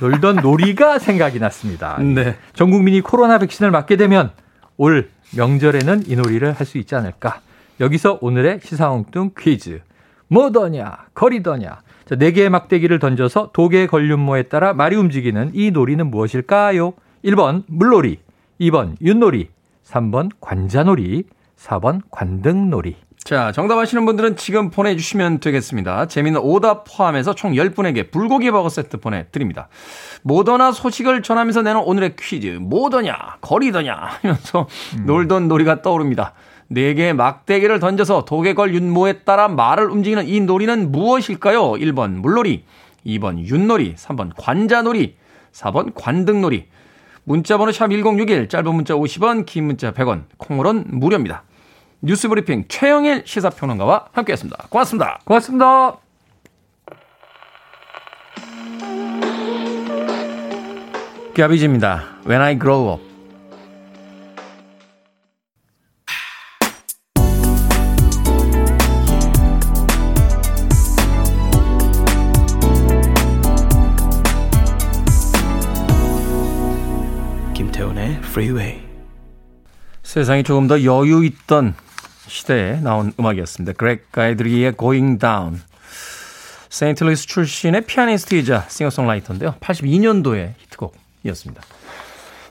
놀던 0.00 0.36
놀이가 0.36 0.98
생각이 0.98 1.38
났습니다. 1.38 1.98
네. 1.98 2.36
전 2.54 2.70
국민이 2.70 3.00
코로나 3.00 3.38
백신을 3.38 3.70
맞게 3.70 3.96
되면 3.96 4.30
올 4.76 5.10
명절에는 5.36 6.04
이 6.06 6.16
놀이를 6.16 6.52
할 6.52 6.66
수 6.66 6.78
있지 6.78 6.94
않을까? 6.94 7.40
여기서 7.80 8.18
오늘의 8.20 8.60
시사홍뚱 8.62 9.32
퀴즈. 9.38 9.80
뭐더냐? 10.28 10.96
거리더냐? 11.14 11.78
자, 12.06 12.14
네 12.16 12.32
개의 12.32 12.50
막대기를 12.50 12.98
던져서 12.98 13.50
독의 13.52 13.86
걸륜모에 13.88 14.44
따라 14.44 14.72
말이 14.72 14.96
움직이는 14.96 15.50
이 15.54 15.70
놀이는 15.70 16.10
무엇일까요? 16.10 16.94
1번 17.24 17.64
물놀이, 17.66 18.18
2번 18.60 18.94
윷놀이, 19.02 19.50
3번 19.84 20.30
관자놀이, 20.40 21.24
4번 21.58 22.00
관등놀이. 22.10 22.96
자, 23.26 23.50
정답 23.50 23.76
아시는 23.78 24.06
분들은 24.06 24.36
지금 24.36 24.70
보내주시면 24.70 25.40
되겠습니다. 25.40 26.06
재미있는 26.06 26.40
오답 26.42 26.84
포함해서 26.84 27.34
총 27.34 27.54
10분에게 27.54 28.12
불고기 28.12 28.52
버거 28.52 28.68
세트 28.68 28.98
보내드립니다. 28.98 29.66
모더나 30.22 30.70
소식을 30.70 31.24
전하면서 31.24 31.62
내는 31.62 31.80
오늘의 31.80 32.14
퀴즈. 32.14 32.46
뭐더냐, 32.60 33.38
거리더냐 33.40 33.92
하면서 34.22 34.68
음. 34.98 35.06
놀던 35.06 35.48
놀이가 35.48 35.82
떠오릅니다. 35.82 36.34
4개의 36.70 37.14
막대기를 37.14 37.80
던져서 37.80 38.26
독에 38.26 38.54
걸 38.54 38.72
윤모에 38.72 39.24
따라 39.24 39.48
말을 39.48 39.90
움직이는 39.90 40.28
이 40.28 40.38
놀이는 40.38 40.92
무엇일까요? 40.92 41.72
1번 41.72 42.20
물놀이, 42.20 42.62
2번 43.04 43.44
윷놀이, 43.44 43.96
3번 43.96 44.30
관자놀이, 44.36 45.16
4번 45.50 45.90
관등놀이. 45.96 46.66
문자번호 47.24 47.72
샵 47.72 47.88
1061, 47.90 48.48
짧은 48.48 48.72
문자 48.72 48.94
50원, 48.94 49.46
긴 49.46 49.64
문자 49.64 49.90
100원, 49.90 50.26
콩으로는 50.38 50.84
무료입니다. 50.90 51.42
뉴스 52.00 52.28
브리핑 52.28 52.64
최영일 52.68 53.22
시사평론가와 53.24 54.08
함께했습니다. 54.12 54.66
고맙습니다. 54.68 55.18
고맙습니다. 55.24 55.96
갸비지입니다. 61.34 62.02
When 62.26 62.40
I 62.40 62.58
Grow 62.58 62.92
Up. 62.92 63.04
김태훈의 77.54 78.18
Freeway. 78.18 78.82
세상이 80.02 80.44
조금 80.44 80.66
더 80.66 80.82
여유 80.84 81.24
있던 81.24 81.74
시대에 82.28 82.80
나온 82.80 83.12
음악이었습니다. 83.18 83.74
그렉 83.74 84.12
가이드리의 84.12 84.74
Going 84.78 85.18
Down. 85.18 85.60
세인트루이스 86.68 87.26
출신의 87.26 87.86
피아니스트이자 87.86 88.66
싱어송라이터인데요. 88.68 89.54
82년도의 89.60 90.54
히트곡이었습니다. 90.58 91.62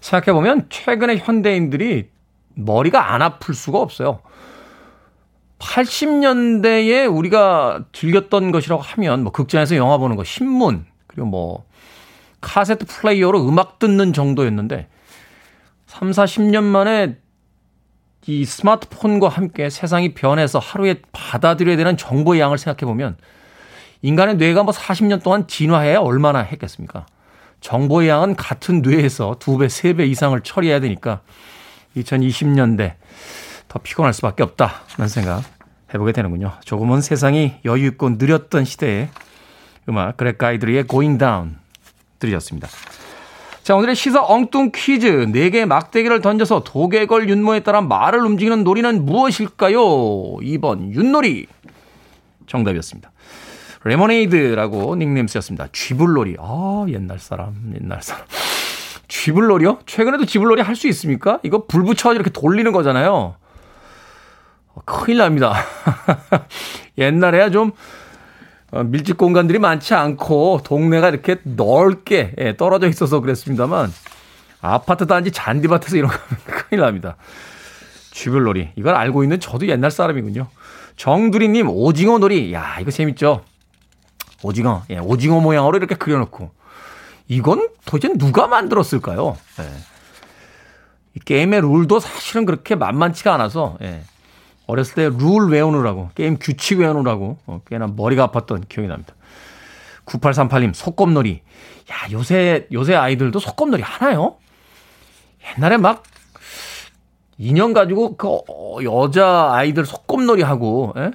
생각해보면 0.02 0.68
최근의 0.70 1.20
현대인들이 1.20 2.10
머리가 2.56 3.14
안 3.14 3.22
아플 3.22 3.54
수가 3.54 3.80
없어요. 3.80 4.22
80년대에 5.60 7.14
우리가 7.14 7.86
즐겼던 7.92 8.52
것이라고 8.52 8.82
하면 8.82 9.24
뭐 9.24 9.32
극장에서 9.32 9.76
영화 9.76 9.98
보는 9.98 10.16
거, 10.16 10.24
신문, 10.24 10.86
그리고 11.08 11.28
뭐 11.28 11.66
카세트 12.42 12.86
플레이어로 12.86 13.48
음악 13.48 13.80
듣는 13.80 14.14
정도였는데 14.14 14.88
3, 15.88 16.12
40년 16.12 16.64
만에 16.64 17.18
이 18.28 18.44
스마트폰과 18.46 19.28
함께 19.30 19.70
세상이 19.70 20.14
변해서 20.14 20.60
하루에 20.60 20.96
받아들여야 21.12 21.78
되는 21.78 21.96
정보의 21.98 22.42
양을 22.42 22.58
생각해 22.58 22.90
보면 22.90 23.18
인간의 24.02 24.36
뇌가 24.38 24.64
뭐 24.64 24.74
40년 24.74 25.24
동안 25.24 25.48
진화해야 25.48 26.00
얼마나 26.00 26.40
했겠습니까? 26.40 27.06
정보의 27.62 28.10
양은 28.10 28.36
같은 28.36 28.82
뇌에서 28.82 29.38
두 29.40 29.58
배, 29.58 29.70
세 29.70 29.94
배 29.94 30.06
이상을 30.06 30.40
처리해야 30.42 30.80
되니까 30.80 31.22
2020년대 31.98 32.96
더 33.68 33.80
피곤할 33.80 34.14
수밖에 34.14 34.44
없다는 34.44 35.08
생각 35.08 35.44
해보게 35.94 36.12
되는군요. 36.12 36.52
조금은 36.66 37.02
세상이 37.02 37.56
여유 37.66 37.86
있고 37.88 38.10
느렸던 38.12 38.66
시대의 38.66 39.10
음악 39.88 40.18
그렉 40.18 40.38
가이드리의 40.38 40.88
Going 40.88 41.18
Down 41.20 41.58
들으셨습니다. 42.20 42.68
자, 43.66 43.76
오늘의 43.76 43.96
시사 43.96 44.24
엉뚱 44.24 44.70
퀴즈. 44.76 45.08
4개의 45.08 45.66
막대기를 45.66 46.22
던져서 46.22 46.64
독에 46.64 47.08
걸 47.08 47.28
윤모에 47.28 47.62
따라 47.62 47.82
말을 47.82 48.24
움직이는 48.24 48.64
놀이는 48.64 49.06
무엇일까요? 49.06 49.80
2번, 49.80 50.94
윷놀이. 50.94 51.48
정답이었습니다. 52.46 53.12
레모네이드라고 53.84 54.96
닉네임 54.98 55.26
쓰였습니다. 55.26 55.70
쥐불놀이. 55.72 56.36
아, 56.40 56.86
옛날 56.90 57.18
사람, 57.18 57.74
옛날 57.82 58.04
사람. 58.04 58.24
쥐불놀이요? 59.08 59.80
최근에도 59.88 60.26
쥐불놀이 60.28 60.62
할 60.62 60.76
수 60.76 60.88
있습니까? 60.90 61.40
이거 61.42 61.66
불 61.66 61.86
붙여가지고 61.86 62.22
이렇게 62.22 62.30
돌리는 62.30 62.72
거잖아요. 62.72 63.34
어, 64.76 64.82
큰일 64.86 65.18
납니다. 65.18 65.56
옛날에야 67.00 67.50
좀 67.50 67.70
어, 67.70 67.74
밀집 68.84 69.18
공간들이 69.18 69.60
많지 69.60 69.94
않고 69.94 70.62
동네가 70.64 71.10
이렇게 71.10 71.38
넓게 71.44 72.34
예, 72.40 72.58
떨어져 72.58 72.88
있어서 72.88 73.20
그랬습니다만 73.22 73.92
아파트 74.62 75.06
단지 75.08 75.32
잔디밭에서 75.32 75.98
이런 75.98 76.10
거 76.12 76.18
큰일 76.46 76.82
납니다. 76.82 77.16
쥐불놀이. 78.12 78.70
이걸 78.76 78.96
알고 78.96 79.24
있는 79.24 79.40
저도 79.40 79.68
옛날 79.68 79.92
사람이군요. 79.92 80.48
정두리님 80.98 81.70
오징어 81.70 82.18
놀이. 82.18 82.54
야 82.54 82.78
이거 82.80 82.92
재밌죠. 82.92 83.44
오징어. 84.44 84.84
예, 84.90 84.98
오징어 84.98 85.40
모양으로 85.40 85.78
이렇게 85.78 85.96
그려놓고 85.96 86.52
이건 87.28 87.70
도대체 87.86 88.14
누가 88.18 88.48
만들었을까요? 88.48 89.38
예. 89.60 89.70
이 91.16 91.20
게임의 91.20 91.62
룰도 91.62 92.00
사실은 92.00 92.46
그렇게 92.46 92.76
만만치가 92.76 93.34
않아서 93.34 93.78
예. 93.82 94.04
어렸을 94.68 94.96
때 94.96 95.10
룰 95.10 95.50
외우느라고, 95.52 96.10
게임 96.16 96.38
규칙 96.40 96.80
외우느라고, 96.80 97.38
어, 97.46 97.62
꽤나 97.68 97.88
머리가 97.88 98.28
아팠던 98.28 98.68
기억이 98.68 98.88
납니다. 98.88 99.14
9838님, 100.06 100.74
속검놀이. 100.74 101.42
야, 101.92 102.12
요새, 102.12 102.68
요새 102.72 102.96
아이들도 102.96 103.40
속검놀이 103.40 103.84
하나요? 103.84 104.38
옛날에 105.58 105.78
막, 105.78 106.04
인형 107.38 107.74
가지고 107.74 108.16
그 108.16 108.28
어, 108.28 108.78
여자 108.84 109.52
아이들 109.54 109.86
속검놀이 109.86 110.42
하고, 110.42 110.94
에? 110.98 111.02
예? 111.02 111.12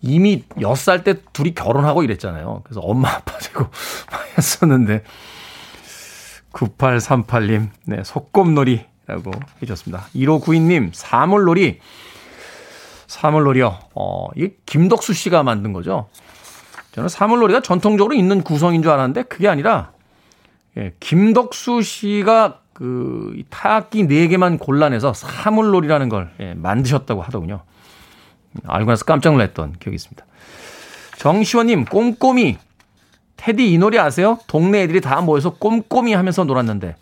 이미 0.00 0.42
6살 0.56 1.04
때 1.04 1.14
둘이 1.32 1.54
결혼하고 1.54 2.02
이랬잖아요. 2.02 2.62
그래서 2.64 2.80
엄마 2.80 3.10
아빠 3.10 3.38
되고 3.38 3.66
했었는데, 4.36 5.04
9838님, 6.52 7.70
네, 7.86 8.02
속검놀이 8.04 8.84
라고 9.12 9.30
해줬습니다. 9.62 10.06
1592님, 10.14 10.90
사물놀이. 10.92 11.80
사물놀이요. 13.06 13.78
어, 13.94 14.28
이게 14.34 14.56
김덕수 14.64 15.12
씨가 15.12 15.42
만든 15.42 15.72
거죠. 15.72 16.08
저는 16.92 17.08
사물놀이가 17.08 17.60
전통적으로 17.60 18.14
있는 18.14 18.42
구성인 18.42 18.82
줄 18.82 18.90
알았는데 18.90 19.24
그게 19.24 19.48
아니라, 19.48 19.92
예, 20.78 20.94
김덕수 21.00 21.82
씨가 21.82 22.60
그 22.72 23.42
타악기 23.50 24.04
4개만 24.04 24.58
골라내서 24.58 25.12
사물놀이라는 25.12 26.08
걸 26.08 26.32
예, 26.40 26.54
만드셨다고 26.54 27.20
하더군요. 27.22 27.62
알고 28.66 28.90
나서 28.90 29.04
깜짝 29.04 29.32
놀랐던 29.32 29.76
기억이 29.78 29.94
있습니다. 29.94 30.24
정시원님, 31.18 31.84
꼼꼼히. 31.84 32.58
테디 33.36 33.72
이 33.72 33.78
노래 33.78 33.98
아세요? 33.98 34.38
동네 34.46 34.82
애들이 34.82 35.00
다 35.00 35.20
모여서 35.20 35.50
꼼꼼히 35.54 36.14
하면서 36.14 36.44
놀았는데, 36.44 36.96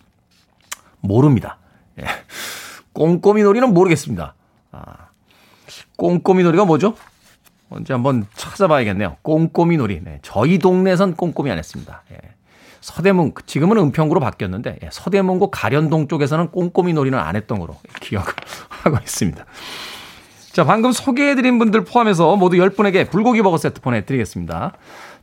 모릅니다. 1.00 1.58
예. 1.98 2.05
꼼꼼히 2.92 3.42
놀이는 3.42 3.72
모르겠습니다. 3.72 4.35
아, 4.72 4.83
꼼꼼히 5.96 6.42
놀이가 6.42 6.64
뭐죠? 6.64 6.94
언제 7.70 7.92
한번 7.92 8.26
찾아봐야겠네요. 8.35 9.16
꼼꼼히 9.22 9.76
놀이. 9.76 10.00
네, 10.03 10.18
저희 10.22 10.59
동네에선 10.59 11.14
꼼꼼히 11.14 11.50
안 11.50 11.59
했습니다. 11.59 12.03
예. 12.12 12.16
서대문, 12.81 13.33
지금은 13.46 13.76
은평구로 13.79 14.20
바뀌었는데, 14.20 14.79
예, 14.83 14.88
서대문구 14.90 15.50
가련동 15.50 16.09
쪽에서는 16.09 16.50
꼼꼼히 16.50 16.94
놀이는 16.94 17.18
안 17.18 17.37
했던 17.37 17.59
거로 17.59 17.76
기억을 18.00 18.33
하고 18.68 18.96
있습니다. 19.05 19.44
자, 20.53 20.64
방금 20.64 20.90
소개해드린 20.90 21.59
분들 21.59 21.85
포함해서 21.85 22.37
모두 22.37 22.57
10분에게 22.57 23.09
불고기 23.09 23.42
버거 23.42 23.57
세트 23.59 23.81
보내드리겠습니다. 23.83 24.72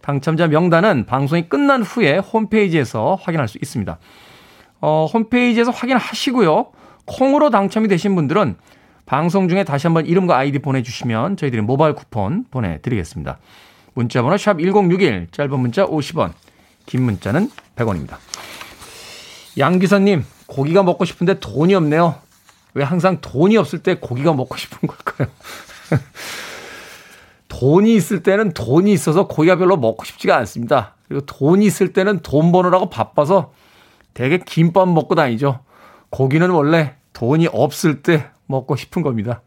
당첨자 0.02 0.48
명단은 0.48 1.06
방송이 1.06 1.50
끝난 1.50 1.84
후에 1.84 2.20
홈페이지에서 2.20 3.18
확인할 3.22 3.50
수 3.50 3.58
있습니다. 3.62 3.98
어, 4.82 5.06
홈페이지에서 5.12 5.72
확인하시고요. 5.72 6.72
콩으로 7.06 7.50
당첨이 7.50 7.88
되신 7.88 8.16
분들은 8.16 8.58
방송 9.06 9.48
중에 9.48 9.64
다시 9.64 9.88
한번 9.88 10.06
이름과 10.06 10.38
아이디 10.38 10.60
보내주시면 10.60 11.38
저희들이 11.38 11.62
모바일 11.62 11.96
쿠폰 11.96 12.46
보내드리겠습니다. 12.52 13.40
문자번호 13.94 14.38
샵 14.38 14.60
1061, 14.60 15.28
짧은 15.32 15.60
문자 15.60 15.86
50원, 15.86 16.34
긴 16.86 17.04
문자는 17.04 17.50
100원입니다. 17.76 18.18
양기사님, 19.58 20.24
고기가 20.46 20.84
먹고 20.84 21.06
싶은데 21.06 21.40
돈이 21.40 21.74
없네요. 21.74 22.16
왜 22.74 22.84
항상 22.84 23.22
돈이 23.22 23.58
없을 23.58 23.80
때 23.80 23.96
고기가 23.96 24.34
먹고 24.34 24.56
싶은 24.58 24.88
걸까요? 24.88 25.30
돈이 27.48 27.96
있을 27.96 28.22
때는 28.22 28.52
돈이 28.52 28.92
있어서 28.94 29.28
고기가 29.28 29.56
별로 29.56 29.78
먹고 29.78 30.06
싶지가 30.06 30.36
않습니다. 30.38 30.96
그리고 31.08 31.26
돈이 31.26 31.66
있을 31.66 31.94
때는 31.94 32.20
돈 32.20 32.52
버느라고 32.52 32.90
바빠서 32.90 33.52
되게 34.18 34.40
김밥 34.40 34.90
먹고 34.90 35.14
다니죠. 35.14 35.60
고기는 36.10 36.50
원래 36.50 36.96
돈이 37.14 37.50
없을 37.52 38.02
때 38.02 38.32
먹고 38.48 38.76
싶은 38.76 39.04
겁니다. 39.04 39.44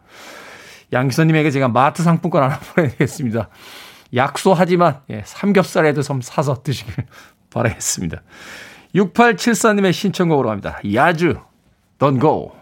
양기선님에게 0.93 1.51
제가 1.51 1.67
마트 1.67 2.05
상품권 2.05 2.45
하나 2.45 2.61
보내드리겠습니다. 2.77 3.49
약소하지만 4.15 5.01
예, 5.11 5.23
삼겹살에도 5.27 6.03
좀 6.03 6.21
사서 6.21 6.63
드시길 6.63 6.95
바라겠습니다. 7.51 8.23
6874님의 8.95 9.93
신청곡으로 9.93 10.49
갑니다. 10.49 10.79
야주, 10.95 11.41
Don't 11.99 12.21
Go. 12.21 12.53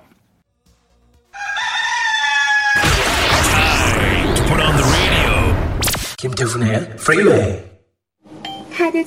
김태훈의 6.17 6.97
프리웨이 6.97 7.68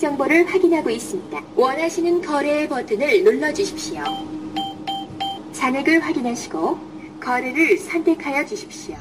정보를 0.01 0.47
확인하고 0.51 0.89
있습니다. 0.89 1.39
원하시는 1.55 2.23
거래의 2.23 2.67
버튼을 2.67 3.23
눌러주십시오. 3.23 4.03
잔액을 5.53 5.99
확인하시고 5.99 6.79
거래를 7.19 7.77
선택하여 7.77 8.43
주십시오. 8.47 8.95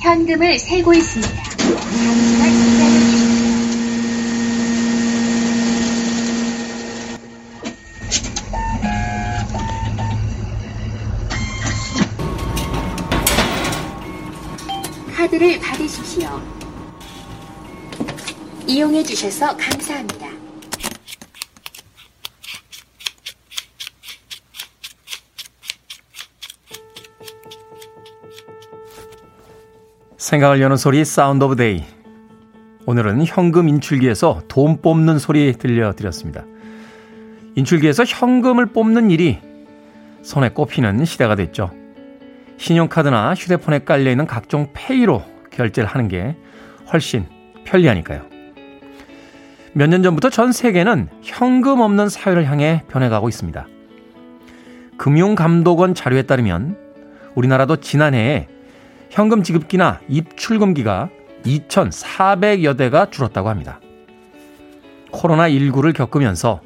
현금을 0.00 0.60
세고 0.60 0.94
있습니다. 0.94 1.42
카드를 15.16 15.58
받으십시오. 15.58 16.51
이용해 18.72 19.02
주셔서 19.02 19.54
감사합니다. 19.54 20.28
생각을 30.16 30.62
여는 30.62 30.78
소리 30.78 31.04
Sound 31.04 31.44
of 31.44 31.56
Day. 31.56 31.84
오늘은 32.86 33.26
현금 33.26 33.68
인출기에서 33.68 34.44
돈 34.48 34.80
뽑는 34.80 35.18
소리 35.18 35.52
들려드렸습니다. 35.52 36.46
인출기에서 37.56 38.04
현금을 38.04 38.72
뽑는 38.72 39.10
일이 39.10 39.38
손에 40.22 40.48
꼽히는 40.48 41.04
시대가 41.04 41.34
됐죠. 41.34 41.70
신용카드나 42.56 43.34
휴대폰에 43.34 43.80
깔려있는 43.80 44.26
각종 44.26 44.70
페이로 44.72 45.22
결제를 45.50 45.86
하는 45.90 46.08
게 46.08 46.36
훨씬 46.90 47.26
편리하니까요. 47.64 48.31
몇 49.74 49.88
년 49.88 50.02
전부터 50.02 50.30
전 50.30 50.52
세계는 50.52 51.08
현금 51.22 51.80
없는 51.80 52.08
사회를 52.08 52.46
향해 52.46 52.84
변해가고 52.88 53.28
있습니다. 53.28 53.66
금융감독원 54.98 55.94
자료에 55.94 56.22
따르면 56.22 56.76
우리나라도 57.34 57.76
지난해에 57.76 58.48
현금 59.10 59.42
지급기나 59.42 60.00
입출금기가 60.08 61.08
2,400여 61.44 62.76
대가 62.76 63.06
줄었다고 63.10 63.48
합니다. 63.48 63.80
코로나19를 65.10 65.94
겪으면서 65.94 66.60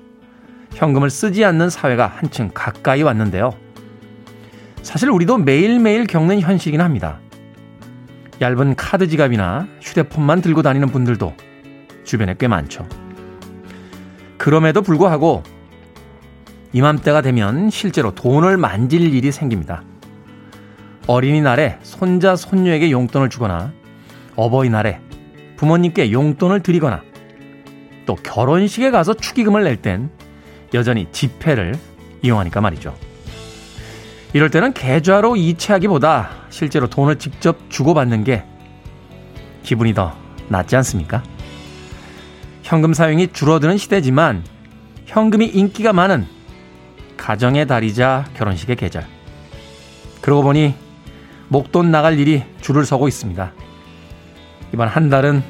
현금을 0.74 1.08
쓰지 1.08 1.44
않는 1.44 1.70
사회가 1.70 2.06
한층 2.06 2.50
가까이 2.52 3.02
왔는데요. 3.02 3.52
사실 4.82 5.10
우리도 5.10 5.38
매일매일 5.38 6.06
겪는 6.06 6.40
현실이긴 6.40 6.80
합니다. 6.80 7.18
얇은 8.40 8.74
카드 8.76 9.08
지갑이나 9.08 9.66
휴대폰만 9.80 10.42
들고 10.42 10.62
다니는 10.62 10.88
분들도 10.88 11.32
주변에 12.06 12.34
꽤 12.38 12.48
많죠. 12.48 12.88
그럼에도 14.38 14.80
불구하고 14.80 15.42
이맘때가 16.72 17.20
되면 17.20 17.68
실제로 17.68 18.14
돈을 18.14 18.56
만질 18.56 19.14
일이 19.14 19.32
생깁니다. 19.32 19.82
어린이날에 21.06 21.78
손자, 21.82 22.36
손녀에게 22.36 22.90
용돈을 22.90 23.28
주거나 23.28 23.72
어버이날에 24.36 25.00
부모님께 25.56 26.12
용돈을 26.12 26.62
드리거나 26.62 27.02
또 28.06 28.14
결혼식에 28.14 28.90
가서 28.90 29.14
축의금을 29.14 29.64
낼 29.64 29.76
땐 29.76 30.10
여전히 30.74 31.06
지폐를 31.12 31.74
이용하니까 32.22 32.60
말이죠. 32.60 32.94
이럴 34.32 34.50
때는 34.50 34.74
계좌로 34.74 35.36
이체하기보다 35.36 36.28
실제로 36.50 36.88
돈을 36.88 37.18
직접 37.18 37.70
주고받는 37.70 38.24
게 38.24 38.44
기분이 39.62 39.94
더 39.94 40.14
낫지 40.48 40.76
않습니까? 40.76 41.22
현금 42.66 42.94
사용이 42.94 43.28
줄어드는 43.32 43.78
시대지만 43.78 44.42
현금이 45.06 45.46
인기가 45.46 45.92
많은 45.92 46.26
가정의 47.16 47.64
달이자 47.68 48.24
결혼식의 48.34 48.74
계절. 48.74 49.06
그러고 50.20 50.42
보니 50.42 50.74
목돈 51.46 51.92
나갈 51.92 52.18
일이 52.18 52.42
줄을 52.60 52.84
서고 52.84 53.06
있습니다. 53.06 53.52
이번 54.74 54.88
한 54.88 55.08
달은 55.08 55.44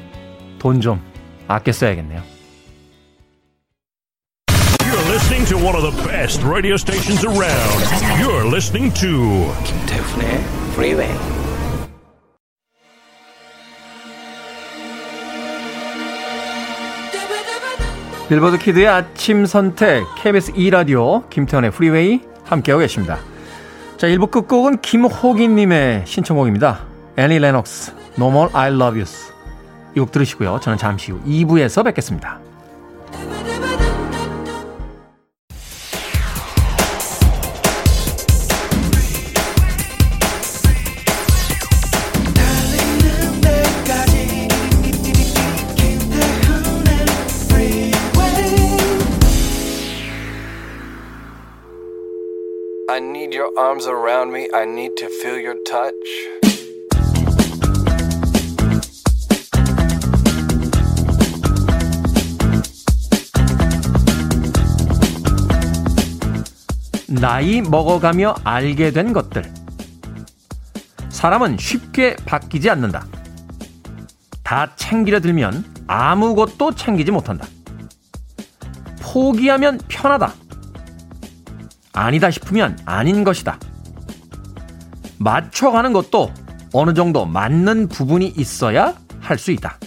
돈 0.59 0.79
좀 0.79 1.01
아껴 1.47 1.71
써야겠네요. 1.71 2.21
You're 4.83 5.09
listening 5.09 5.47
to 5.49 5.57
one 5.57 5.75
of 5.75 5.81
the 5.81 6.07
best 6.07 6.45
radio 6.45 6.75
stations 6.75 7.25
around. 7.25 7.81
You're 8.21 8.45
listening 8.45 8.93
to 8.93 9.51
김태훈의 9.65 10.43
프 10.75 11.46
빌보드 18.29 18.57
키드의 18.57 18.87
아침 18.89 19.45
선택 19.45 20.03
KBS 20.17 20.51
2라디오 20.51 21.29
김태훈의 21.29 21.71
프리웨이 21.71 22.19
함께하고 22.43 22.81
계십니다. 22.81 23.19
자 23.95 24.07
1부 24.07 24.29
끝곡은 24.31 24.81
김호기 24.81 25.47
님의 25.47 26.03
신청곡입니다. 26.05 26.81
애니 27.15 27.39
레녹스 27.39 27.93
No 28.17 28.27
More 28.27 28.51
I 28.53 28.73
Love 28.73 29.01
You 29.01 29.05
이곡 29.95 30.11
들으시고요. 30.11 30.59
저는 30.61 30.77
잠시 30.77 31.13
후 31.13 31.21
2부에서 31.25 31.85
뵙겠습니다. 31.85 32.41
Arms 53.57 53.87
around 53.87 54.31
me. 54.31 54.47
I 54.53 54.65
need 54.65 54.95
to 54.97 55.07
feel 55.07 55.39
your 55.39 55.57
touch. 55.65 55.93
나이 67.07 67.61
먹어가며 67.61 68.35
알게 68.43 68.91
된 68.91 69.11
것들. 69.11 69.51
사람은 71.09 71.57
쉽게 71.57 72.15
바뀌지 72.25 72.69
않는다. 72.69 73.07
다 74.43 74.75
챙기려 74.75 75.19
들면 75.19 75.65
아무것도 75.87 76.75
챙기지 76.75 77.11
못한다. 77.11 77.47
포기하면 79.01 79.79
편하다. 79.87 80.46
아니다 81.97 82.29
싶으면 82.29 82.77
아닌 82.85 83.23
것이다. 83.23 83.59
맞춰가는 85.17 85.93
것도 85.93 86.31
어느 86.73 86.93
정도 86.93 87.25
맞는 87.25 87.87
부분이 87.89 88.33
있어야 88.37 88.93
할 89.19 89.37
수 89.37 89.51
있다. 89.51 89.77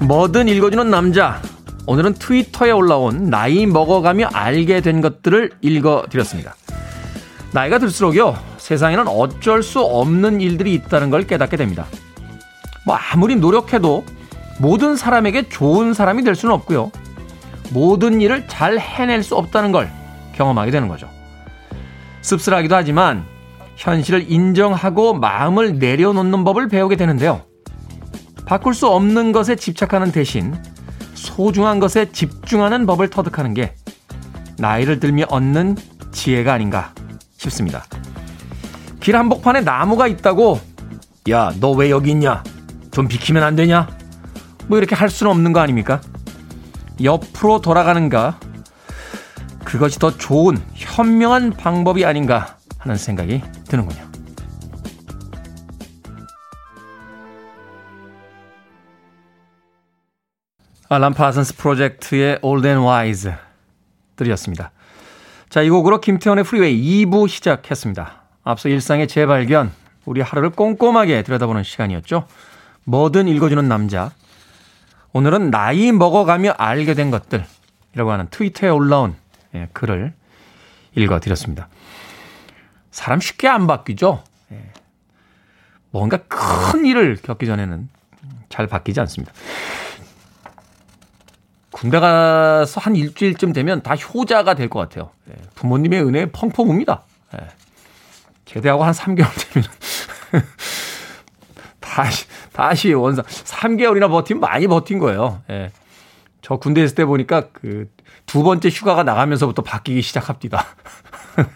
뭐든 0.00 0.48
읽어주는 0.48 0.90
남자. 0.90 1.40
오늘은 1.86 2.14
트위터에 2.14 2.70
올라온 2.70 3.24
나이 3.30 3.66
먹어가며 3.66 4.28
알게 4.32 4.80
된 4.80 5.00
것들을 5.00 5.52
읽어드렸습니다. 5.60 6.56
나이가 7.52 7.78
들수록요, 7.78 8.36
세상에는 8.64 9.08
어쩔 9.08 9.62
수 9.62 9.82
없는 9.82 10.40
일들이 10.40 10.72
있다는 10.72 11.10
걸 11.10 11.26
깨닫게 11.26 11.58
됩니다. 11.58 11.84
뭐, 12.86 12.96
아무리 12.96 13.36
노력해도 13.36 14.06
모든 14.58 14.96
사람에게 14.96 15.50
좋은 15.50 15.92
사람이 15.92 16.24
될 16.24 16.34
수는 16.34 16.54
없고요. 16.54 16.90
모든 17.74 18.22
일을 18.22 18.48
잘 18.48 18.78
해낼 18.78 19.22
수 19.22 19.36
없다는 19.36 19.70
걸 19.70 19.90
경험하게 20.32 20.70
되는 20.70 20.88
거죠. 20.88 21.10
씁쓸하기도 22.22 22.74
하지만 22.74 23.26
현실을 23.76 24.32
인정하고 24.32 25.12
마음을 25.12 25.78
내려놓는 25.78 26.44
법을 26.44 26.68
배우게 26.68 26.96
되는데요. 26.96 27.42
바꿀 28.46 28.72
수 28.72 28.88
없는 28.88 29.32
것에 29.32 29.56
집착하는 29.56 30.10
대신 30.10 30.54
소중한 31.12 31.80
것에 31.80 32.10
집중하는 32.12 32.86
법을 32.86 33.10
터득하는 33.10 33.52
게 33.52 33.74
나이를 34.56 35.00
들며 35.00 35.26
얻는 35.28 35.76
지혜가 36.12 36.54
아닌가 36.54 36.94
싶습니다. 37.36 37.84
길 39.04 39.16
한복판에 39.16 39.60
나무가 39.60 40.06
있다고 40.06 40.60
야, 41.28 41.52
너 41.60 41.72
왜 41.72 41.90
여기 41.90 42.10
있냐? 42.12 42.42
좀 42.90 43.06
비키면 43.06 43.42
안 43.42 43.54
되냐? 43.54 43.86
뭐 44.66 44.78
이렇게 44.78 44.94
할 44.94 45.10
수는 45.10 45.30
없는 45.30 45.52
거 45.52 45.60
아닙니까? 45.60 46.00
옆으로 47.02 47.60
돌아가는가? 47.60 48.40
그것이 49.62 49.98
더 49.98 50.16
좋은, 50.16 50.56
현명한 50.72 51.50
방법이 51.52 52.06
아닌가 52.06 52.56
하는 52.78 52.96
생각이 52.96 53.42
드는군요. 53.68 54.02
알란 60.88 61.12
파슨스 61.12 61.56
프로젝트의 61.56 62.38
Old 62.40 62.66
and 62.66 62.86
Wise 62.86 63.32
들으셨습니다. 64.16 64.70
자, 65.50 65.60
이 65.62 65.68
곡으로 65.68 66.00
김태훈의 66.00 66.44
프리웨이 66.44 67.04
2부 67.04 67.28
시작했습니다. 67.28 68.23
앞서 68.44 68.68
일상의 68.68 69.08
재발견, 69.08 69.72
우리 70.04 70.20
하루를 70.20 70.50
꼼꼼하게 70.50 71.22
들여다보는 71.22 71.62
시간이었죠. 71.62 72.26
뭐든 72.84 73.26
읽어주는 73.28 73.66
남자. 73.66 74.12
오늘은 75.12 75.50
나이 75.50 75.92
먹어가며 75.92 76.50
알게 76.58 76.94
된 76.94 77.10
것들이라고 77.10 78.12
하는 78.12 78.28
트위터에 78.30 78.68
올라온 78.68 79.16
예, 79.54 79.68
글을 79.72 80.12
읽어드렸습니다. 80.94 81.68
사람 82.90 83.20
쉽게 83.20 83.48
안 83.48 83.66
바뀌죠. 83.66 84.22
예. 84.52 84.70
뭔가 85.90 86.18
큰 86.28 86.84
일을 86.84 87.16
겪기 87.22 87.46
전에는 87.46 87.88
잘 88.50 88.66
바뀌지 88.66 89.00
않습니다. 89.00 89.32
군대 91.70 91.98
가서 91.98 92.80
한 92.80 92.94
일주일쯤 92.94 93.52
되면 93.52 93.82
다 93.82 93.94
효자가 93.94 94.54
될 94.54 94.68
것 94.68 94.80
같아요. 94.80 95.10
예. 95.30 95.34
부모님의 95.54 96.02
은혜에 96.04 96.26
펑펑 96.26 96.68
웁니다. 96.68 97.02
예. 98.54 98.58
제대하고 98.60 98.84
한 98.84 98.92
3개월 98.92 99.28
되면 99.52 99.68
다시 101.80 102.26
다시 102.52 102.92
원상 102.92 103.24
3개월이나 103.24 104.08
버티면 104.08 104.40
많이 104.40 104.66
버틴 104.66 104.98
거예요. 104.98 105.42
예. 105.50 105.70
저 106.42 106.56
군대 106.56 106.82
있을 106.82 106.94
때 106.94 107.04
보니까 107.04 107.48
그 107.52 107.88
두 108.26 108.42
번째 108.42 108.68
휴가가 108.68 109.02
나가면서부터 109.02 109.62
바뀌기 109.62 110.02
시작합니다. 110.02 110.64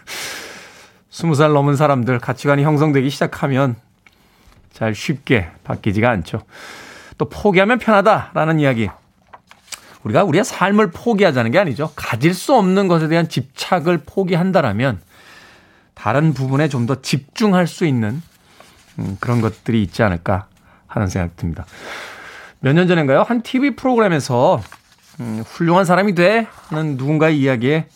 20살 1.11 1.53
넘은 1.53 1.75
사람들 1.75 2.19
가치관이 2.19 2.63
형성되기 2.63 3.09
시작하면 3.09 3.75
잘 4.71 4.95
쉽게 4.95 5.49
바뀌지가 5.63 6.09
않죠. 6.09 6.43
또 7.17 7.27
포기하면 7.27 7.79
편하다라는 7.79 8.59
이야기. 8.59 8.89
우리가 10.03 10.23
우리의 10.23 10.45
삶을 10.45 10.91
포기하자는 10.91 11.51
게 11.51 11.59
아니죠. 11.59 11.91
가질 11.95 12.33
수 12.33 12.55
없는 12.55 12.87
것에 12.87 13.09
대한 13.09 13.27
집착을 13.27 14.03
포기한다라면 14.05 15.01
다른 15.99 16.33
부분에 16.33 16.67
좀 16.69 16.85
더 16.85 17.01
집중할 17.01 17.67
수 17.67 17.85
있는 17.85 18.21
음, 18.99 19.17
그런 19.19 19.41
것들이 19.41 19.81
있지 19.83 20.01
않을까 20.03 20.47
하는 20.87 21.07
생각이 21.07 21.33
듭니다. 21.35 21.65
몇 22.61 22.73
년 22.73 22.87
전인가요? 22.87 23.23
한 23.23 23.41
TV 23.41 23.75
프로그램에서 23.75 24.61
음, 25.19 25.43
훌륭한 25.45 25.85
사람이 25.85 26.15
돼 26.15 26.47
하는 26.69 26.95
누군가의 26.97 27.39
이야기에 27.39 27.87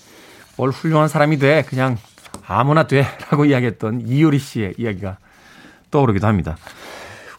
뭘 0.58 0.70
훌륭한 0.70 1.08
사람이 1.08 1.38
돼 1.40 1.64
그냥 1.68 1.98
아무나 2.46 2.88
돼라고 2.88 3.46
이야기했던 3.46 4.02
이효리 4.06 4.38
씨의 4.40 4.76
이야기가 4.78 5.18
떠오르기도 5.92 6.28
합니다. 6.28 6.58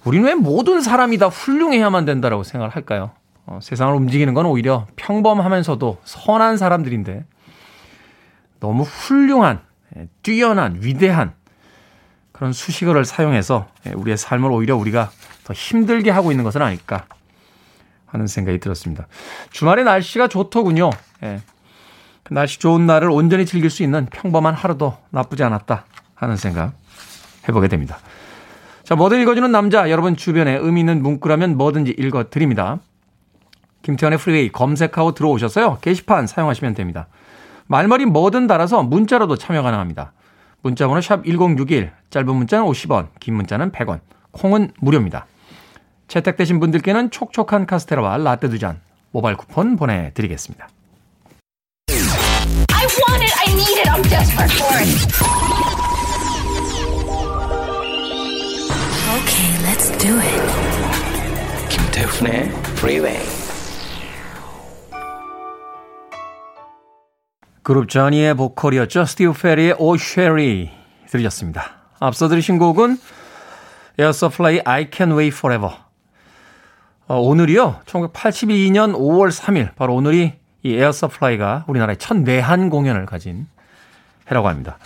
우리는 0.04 0.26
왜 0.26 0.34
모든 0.34 0.80
사람이 0.80 1.18
다 1.18 1.26
훌륭해야만 1.26 2.04
된다라고 2.06 2.42
생각을 2.42 2.74
할까요? 2.74 3.10
어, 3.46 3.58
세상을 3.62 3.94
움직이는 3.94 4.32
건 4.34 4.46
오히려 4.46 4.86
평범하면서도 4.96 5.98
선한 6.04 6.56
사람들인데 6.56 7.24
너무 8.60 8.82
훌륭한, 8.84 9.60
예, 9.60 9.64
뛰어난, 10.22 10.78
위대한 10.80 11.32
그런 12.32 12.52
수식어를 12.52 13.04
사용해서 13.04 13.68
예, 13.86 13.90
우리의 13.90 14.16
삶을 14.16 14.50
오히려 14.50 14.76
우리가 14.76 15.10
더 15.44 15.54
힘들게 15.54 16.10
하고 16.10 16.30
있는 16.30 16.44
것은 16.44 16.62
아닐까 16.62 17.06
하는 18.06 18.26
생각이 18.26 18.58
들었습니다. 18.58 19.06
주말에 19.50 19.84
날씨가 19.84 20.28
좋더군요. 20.28 20.90
예. 21.22 21.40
그 22.22 22.32
날씨 22.32 22.58
좋은 22.58 22.86
날을 22.86 23.10
온전히 23.10 23.46
즐길 23.46 23.70
수 23.70 23.82
있는 23.82 24.06
평범한 24.06 24.54
하루도 24.54 24.96
나쁘지 25.10 25.44
않았다 25.44 25.84
하는 26.14 26.36
생각 26.36 26.72
해보게 27.48 27.68
됩니다. 27.68 27.98
자, 28.82 28.94
뭐든 28.96 29.20
읽어주는 29.20 29.50
남자, 29.50 29.90
여러분 29.90 30.16
주변에 30.16 30.56
의미 30.56 30.80
있는 30.80 31.02
문구라면 31.02 31.56
뭐든지 31.56 31.94
읽어드립니다. 31.98 32.80
김태현의 33.82 34.18
프리웨이 34.18 34.50
검색하고 34.50 35.12
들어오셔서요. 35.12 35.78
게시판 35.80 36.26
사용하시면 36.26 36.74
됩니다. 36.74 37.06
말머리 37.66 38.04
뭐든 38.06 38.46
달아서 38.46 38.82
문자로도 38.82 39.36
참여 39.36 39.62
가능합니다. 39.62 40.12
문자번호 40.62 41.00
샵 41.00 41.24
1061, 41.24 41.92
짧은 42.10 42.34
문자는 42.34 42.64
50원, 42.66 43.08
긴 43.20 43.34
문자는 43.34 43.72
100원, 43.72 44.00
콩은 44.32 44.72
무료입니다. 44.80 45.26
채택되신 46.08 46.60
분들께는 46.60 47.10
촉촉한 47.10 47.66
카스테라와 47.66 48.18
라떼 48.18 48.48
두 48.48 48.58
잔 48.58 48.80
모바일 49.10 49.36
쿠폰 49.36 49.76
보내드리겠습니다. 49.76 50.68
I 51.88 52.86
want 52.98 53.22
it. 53.22 53.34
I 53.38 53.52
need 53.54 53.78
it. 53.80 53.88
I'm 53.88 54.02
desperate 54.08 54.52
for 54.52 54.76
it. 54.76 54.90
Okay, 59.14 59.50
let's 59.64 59.90
do 59.98 60.18
it. 60.18 60.42
김태훈의 61.70 62.48
Freeway. 62.76 63.20
그룹 67.64 67.88
저니의 67.88 68.34
보컬이었죠. 68.34 69.06
스티브 69.06 69.32
페리의 69.32 69.76
Oh 69.78 69.96
Sherrie 69.96 70.70
들으셨습니다. 71.08 71.76
앞서 71.98 72.28
들으신 72.28 72.58
곡은 72.58 72.98
에어서플라이 73.98 74.60
I 74.66 74.88
Can 74.92 75.12
Wait 75.12 75.34
Forever. 75.34 75.74
어, 77.06 77.18
오늘이요. 77.20 77.80
1982년 77.86 78.92
5월 78.94 79.30
3일 79.30 79.74
바로 79.76 79.94
오늘이 79.94 80.34
이 80.62 80.74
에어서플라이가 80.74 81.64
우리나라의 81.66 81.96
첫 81.96 82.18
내한 82.18 82.68
공연을 82.68 83.06
가진 83.06 83.46
해라고 84.30 84.48
합니다. 84.48 84.76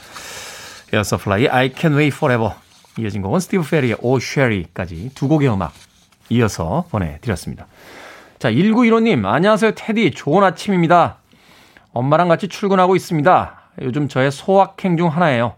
에어서플라이 0.92 1.48
I 1.48 1.72
Can 1.76 1.96
Wait 1.96 2.16
Forever 2.16 2.52
이어진 2.96 3.22
곡은 3.22 3.40
스티브 3.40 3.68
페리의 3.68 3.96
Oh 4.00 4.20
Sherrie까지 4.20 5.10
두 5.16 5.26
곡의 5.26 5.52
음악 5.52 5.72
이어서 6.28 6.84
보내드렸습니다. 6.90 7.66
자 8.38 8.52
1915님 8.52 9.26
안녕하세요 9.26 9.72
테디 9.74 10.12
좋은 10.12 10.44
아침입니다. 10.44 11.18
엄마랑 11.92 12.28
같이 12.28 12.48
출근하고 12.48 12.96
있습니다. 12.96 13.60
요즘 13.82 14.08
저의 14.08 14.30
소확행 14.30 14.96
중 14.96 15.08
하나예요. 15.08 15.54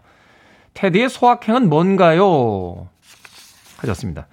테디의 0.73 1.09
소확행은 1.09 1.69
뭔가요? 1.69 2.87
하셨습니다. 3.77 4.27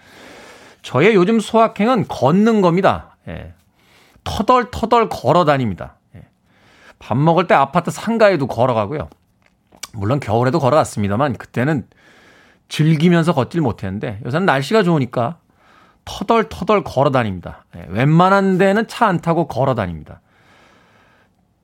저의 0.83 1.15
요즘 1.15 1.41
소확행은 1.41 2.07
걷는 2.09 2.61
겁니다. 2.61 3.17
예. 3.29 3.55
터덜터덜 4.25 5.09
걸어 5.09 5.45
다닙니다. 5.45 5.97
예. 6.15 6.23
밥 6.99 7.17
먹을 7.17 7.47
때 7.47 7.55
아파트 7.55 7.91
상가에도 7.91 8.47
걸어가고요. 8.47 9.09
물론 9.95 10.21
겨울에도 10.21 10.61
걸어갔습니다만 10.61 11.37
그때는 11.37 11.87
즐기면서 12.69 13.33
걷질 13.33 13.61
못했는데 13.63 14.21
요새는 14.25 14.45
날씨가 14.47 14.83
좋으니까 14.83 15.39
터덜터덜 16.05 16.85
걸어 16.85 17.11
다닙니다. 17.11 17.65
예. 17.77 17.87
웬만한 17.89 18.59
데는 18.59 18.87
차 18.87 19.07
안 19.07 19.21
타고 19.21 19.49
걸어 19.49 19.75
다닙니다. 19.75 20.21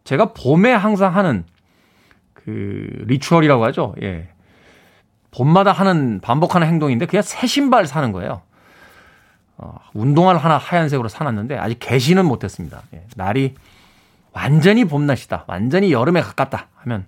제가 0.05 0.33
봄에 0.35 0.73
항상 0.73 1.17
하는 1.17 1.45
그 2.35 3.05
리추얼이라고 3.07 3.65
하죠. 3.67 3.95
예. 4.03 4.29
봄마다 5.31 5.73
하는 5.73 6.21
반복하는 6.21 6.67
행동인데 6.69 7.07
그냥 7.07 7.23
새 7.23 7.47
신발 7.47 7.87
사는 7.87 8.13
거예요. 8.13 8.43
어, 9.57 9.77
운동화를 9.95 10.43
하나 10.43 10.59
하얀색으로 10.59 11.09
사놨는데 11.09 11.57
아직 11.57 11.79
개시는 11.81 12.27
못했습니다. 12.27 12.83
예. 12.93 13.05
날이 13.17 13.55
완전히 14.33 14.85
봄날씨다, 14.85 15.45
완전히 15.47 15.93
여름에 15.93 16.21
가깝다 16.21 16.69
하면 16.75 17.07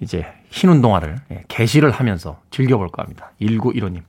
이제 0.00 0.26
흰 0.50 0.68
운동화를 0.68 1.16
예, 1.30 1.44
개시를 1.48 1.90
하면서 1.90 2.40
즐겨볼까 2.50 3.02
합니다. 3.02 3.30
1915님. 3.40 4.02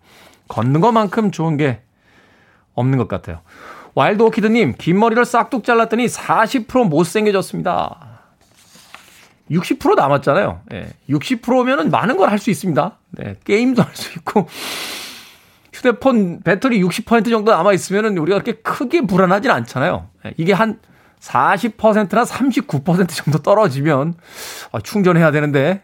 걷는 0.49 0.82
것만큼 0.82 1.32
좋은 1.32 1.56
게 1.56 1.82
없는 2.73 2.97
것 2.97 3.08
같아요. 3.08 3.41
와일드 3.96 4.24
오키드님, 4.24 4.76
긴 4.78 5.00
머리를 5.00 5.24
싹둑 5.26 5.64
잘랐더니 5.64 6.08
40% 6.08 6.88
못생겨졌습니다. 6.90 7.98
60% 9.52 9.96
남았잖아요. 9.96 10.62
예, 10.74 10.88
60%면은 11.10 11.92
많은 11.92 12.18
걸 12.18 12.30
할 12.30 12.40
수 12.40 12.50
있습니다. 12.50 12.98
네, 13.12 13.36
게임도 13.44 13.84
할 13.84 13.92
수 13.94 14.18
있고, 14.18 14.48
휴대폰 15.74 16.42
배터리 16.44 16.82
60% 16.82 17.30
정도 17.30 17.52
남아있으면 17.52 18.18
우리가 18.18 18.40
그렇게 18.40 18.62
크게 18.62 19.02
불안하진 19.02 19.52
않잖아요. 19.52 20.08
예, 20.26 20.34
이게 20.38 20.54
한 20.54 20.80
40%나 21.20 22.24
39% 22.24 23.08
정도 23.10 23.40
떨어지면 23.40 24.16
아, 24.72 24.80
충전해야 24.82 25.32
되는데 25.32 25.84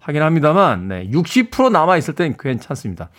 하긴 0.00 0.22
합니다만 0.22 0.88
네, 0.88 1.08
60% 1.10 1.70
남아있을 1.70 2.14
땐 2.14 2.34
괜찮습니다. 2.38 3.10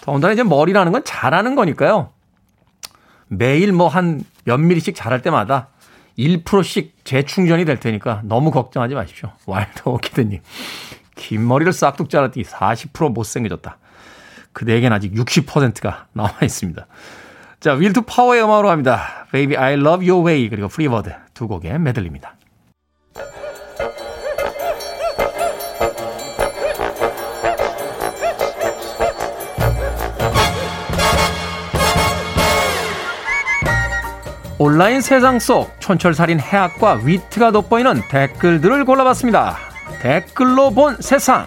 더군다나 0.00 0.32
이제 0.32 0.42
머리라는 0.42 0.92
건 0.92 1.02
자라는 1.04 1.54
거니까요. 1.54 2.12
매일 3.28 3.72
뭐 3.72 3.88
한 3.88 4.24
몇 4.44 4.58
미리씩 4.58 4.94
자랄 4.94 5.20
때마다 5.22 5.68
1%씩 6.18 6.96
재충전이 7.04 7.64
될 7.64 7.78
테니까 7.78 8.22
너무 8.24 8.50
걱정하지 8.50 8.94
마십시오. 8.94 9.30
와일드 9.46 9.82
오키드님. 9.84 10.40
긴 11.14 11.46
머리를 11.46 11.72
싹둑 11.72 12.10
잘랐더니 12.10 12.44
40% 12.44 13.12
못생겨졌다. 13.12 13.78
그대에겐 14.52 14.92
아직 14.92 15.12
60%가 15.12 16.06
남아 16.14 16.38
있습니다. 16.42 16.86
자, 17.60 17.72
윌 17.74 17.91
투 17.91 18.02
파워의 18.02 18.42
음악으로 18.42 18.70
합니다. 18.70 19.26
Baby 19.32 19.56
I 19.56 19.74
Love 19.74 20.08
Your 20.08 20.26
Way 20.26 20.48
그리고 20.48 20.68
Free 20.68 20.90
Bird 20.90 21.12
두 21.34 21.46
곡의 21.46 21.78
메들리입니다. 21.78 22.37
온라인 34.60 35.00
세상 35.00 35.38
속 35.38 35.80
촌철살인 35.80 36.40
해학과 36.40 36.94
위트가 37.04 37.52
돋보이는 37.52 38.02
댓글들을 38.10 38.84
골라봤습니다. 38.84 39.56
댓글로 40.02 40.72
본 40.72 40.96
세상. 40.98 41.46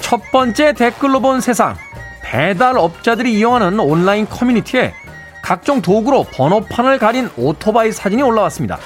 첫 0.00 0.22
번째 0.32 0.72
댓글로 0.72 1.20
본 1.20 1.42
세상. 1.42 1.76
배달 2.22 2.78
업자들이 2.78 3.34
이용하는 3.34 3.78
온라인 3.78 4.26
커뮤니티에 4.26 4.94
각종 5.42 5.82
도구로 5.82 6.24
번호판을 6.32 6.98
가린 6.98 7.28
오토바이 7.36 7.92
사진이 7.92 8.22
올라왔습니다. 8.22 8.78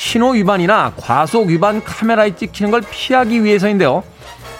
신호 0.00 0.30
위반이나 0.30 0.94
과속 0.96 1.48
위반 1.48 1.84
카메라에 1.84 2.34
찍히는 2.34 2.70
걸 2.70 2.80
피하기 2.80 3.44
위해서인데요. 3.44 4.02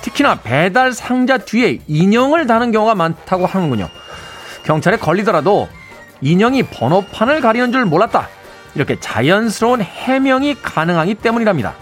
특히나 0.03 0.43
배달 0.43 0.93
상자 0.93 1.39
뒤에 1.39 1.79
인형을 1.89 2.47
다는 2.47 2.73
경우가 2.73 2.95
많다고 2.95 3.47
하는군요. 3.47 3.89
경찰에 4.65 4.99
걸리더라도 4.99 5.67
인형이 6.21 6.65
번호판을 6.65 7.41
가리는 7.41 7.73
줄 7.73 7.87
몰랐다. 7.87 8.29
이렇게 8.75 9.01
자연스러운 9.01 9.81
해명이 9.81 10.57
가능하기 10.61 11.15
때문이랍니다. 11.15 11.73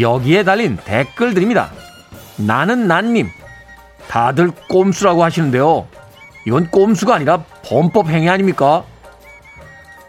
여기에 0.00 0.44
달린 0.44 0.78
댓글들입니다. 0.82 1.70
나는 2.36 2.88
난님. 2.88 3.28
다들 4.08 4.52
꼼수라고 4.70 5.22
하시는데요. 5.22 5.86
이건 6.46 6.70
꼼수가 6.70 7.14
아니라 7.14 7.44
범법 7.62 8.08
행위 8.08 8.30
아닙니까? 8.30 8.84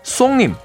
쏭님. 0.04 0.56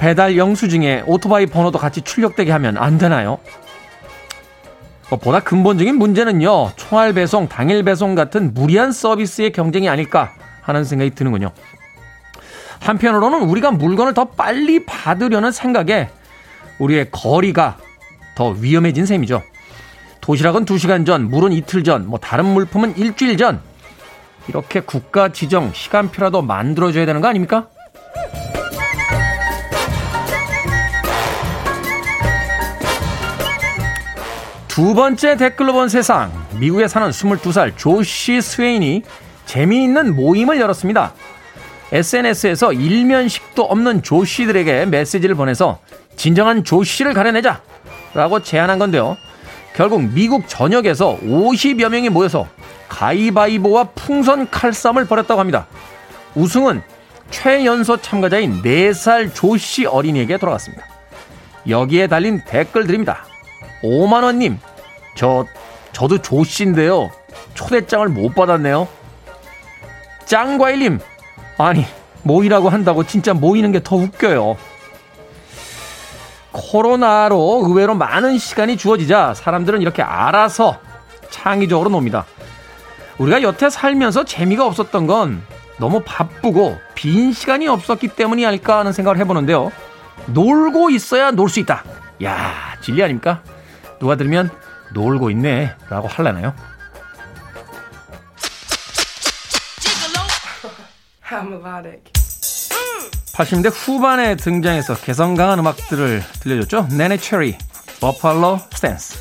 배달 0.00 0.38
영수증에 0.38 1.04
오토바이 1.06 1.44
번호도 1.44 1.78
같이 1.78 2.00
출력되게 2.00 2.50
하면 2.52 2.78
안 2.78 2.96
되나요? 2.96 3.38
뭐 5.10 5.18
보다 5.18 5.40
근본적인 5.40 5.94
문제는요, 5.96 6.72
총알 6.76 7.12
배송, 7.12 7.48
당일 7.48 7.82
배송 7.82 8.14
같은 8.14 8.54
무리한 8.54 8.92
서비스의 8.92 9.52
경쟁이 9.52 9.90
아닐까 9.90 10.32
하는 10.62 10.84
생각이 10.84 11.10
드는군요. 11.10 11.50
한편으로는 12.80 13.42
우리가 13.42 13.72
물건을 13.72 14.14
더 14.14 14.24
빨리 14.24 14.86
받으려는 14.86 15.52
생각에 15.52 16.08
우리의 16.78 17.10
거리가 17.10 17.76
더 18.34 18.48
위험해진 18.48 19.04
셈이죠. 19.04 19.42
도시락은 20.22 20.64
2시간 20.64 21.04
전, 21.04 21.28
물은 21.28 21.52
이틀 21.52 21.84
전, 21.84 22.06
뭐 22.06 22.18
다른 22.18 22.46
물품은 22.46 22.96
일주일 22.96 23.36
전. 23.36 23.60
이렇게 24.48 24.80
국가 24.80 25.28
지정 25.28 25.74
시간표라도 25.74 26.40
만들어줘야 26.40 27.04
되는 27.04 27.20
거 27.20 27.28
아닙니까? 27.28 27.68
두 34.70 34.94
번째 34.94 35.36
댓글로 35.36 35.72
본 35.72 35.88
세상. 35.88 36.30
미국에 36.52 36.86
사는 36.86 37.10
22살 37.10 37.76
조시 37.76 38.40
스웨인이 38.40 39.02
재미있는 39.44 40.14
모임을 40.14 40.60
열었습니다. 40.60 41.12
SNS에서 41.90 42.72
일면식도 42.72 43.64
없는 43.64 44.04
조씨들에게 44.04 44.86
메시지를 44.86 45.34
보내서 45.34 45.80
진정한 46.14 46.62
조씨를 46.62 47.14
가려내자! 47.14 47.60
라고 48.14 48.40
제안한 48.44 48.78
건데요. 48.78 49.16
결국 49.74 50.02
미국 50.14 50.46
전역에서 50.46 51.18
50여 51.18 51.88
명이 51.88 52.08
모여서 52.08 52.46
가위바위보와 52.88 53.88
풍선 53.96 54.48
칼싸움을 54.50 55.06
벌였다고 55.06 55.40
합니다. 55.40 55.66
우승은 56.36 56.80
최연소 57.30 57.96
참가자인 57.96 58.62
4살 58.62 59.34
조씨 59.34 59.86
어린이에게 59.86 60.36
돌아갔습니다. 60.36 60.86
여기에 61.68 62.06
달린 62.06 62.40
댓글들입니다. 62.46 63.29
5만원님, 63.82 64.58
저, 65.14 65.46
저도 65.92 66.18
조씨인데요. 66.18 67.10
초대장을 67.54 68.08
못 68.08 68.34
받았네요. 68.34 68.88
짱과일님, 70.26 71.00
아니, 71.58 71.84
모이라고 72.22 72.68
한다고 72.68 73.04
진짜 73.04 73.32
모이는 73.34 73.72
게 73.72 73.80
더 73.80 73.96
웃겨요. 73.96 74.56
코로나로 76.52 77.62
의외로 77.64 77.94
많은 77.94 78.38
시간이 78.38 78.76
주어지자 78.76 79.34
사람들은 79.34 79.82
이렇게 79.82 80.02
알아서 80.02 80.78
창의적으로 81.30 81.90
놉니다. 81.90 82.26
우리가 83.18 83.42
여태 83.42 83.70
살면서 83.70 84.24
재미가 84.24 84.66
없었던 84.66 85.06
건 85.06 85.42
너무 85.78 86.02
바쁘고 86.04 86.78
빈 86.94 87.32
시간이 87.32 87.68
없었기 87.68 88.08
때문이 88.08 88.44
아닐까 88.44 88.78
하는 88.78 88.92
생각을 88.92 89.18
해보는데요. 89.18 89.70
놀고 90.26 90.90
있어야 90.90 91.30
놀 91.30 91.48
수 91.48 91.60
있다. 91.60 91.84
야 92.24 92.76
진리 92.82 93.02
아닙니까? 93.02 93.42
누가 94.00 94.16
들으면 94.16 94.50
놀고 94.92 95.30
있네 95.30 95.76
라고 95.88 96.08
할라나요? 96.08 96.54
I'm 101.30 101.46
melodic. 101.46 102.02
80년대 103.34 103.70
후반에 103.72 104.34
등장해서 104.34 104.96
개성 104.96 105.34
강한 105.34 105.60
음악들을 105.60 106.24
들려줬죠. 106.40 106.88
네네 106.96 107.18
체리, 107.18 107.56
버팔로 108.00 108.58
스탠스. 108.74 109.16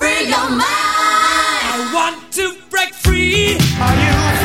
Free 0.00 0.32
your 0.32 0.46
mind. 0.46 0.64
I 1.72 1.94
want 1.94 2.30
to 2.32 2.54
break 2.70 2.94
free. 2.94 3.58
Are 3.78 3.94
you 3.94 4.39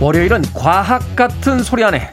월요일은 0.00 0.42
과학 0.54 1.02
같은 1.16 1.60
소리 1.62 1.82
안에 1.82 2.10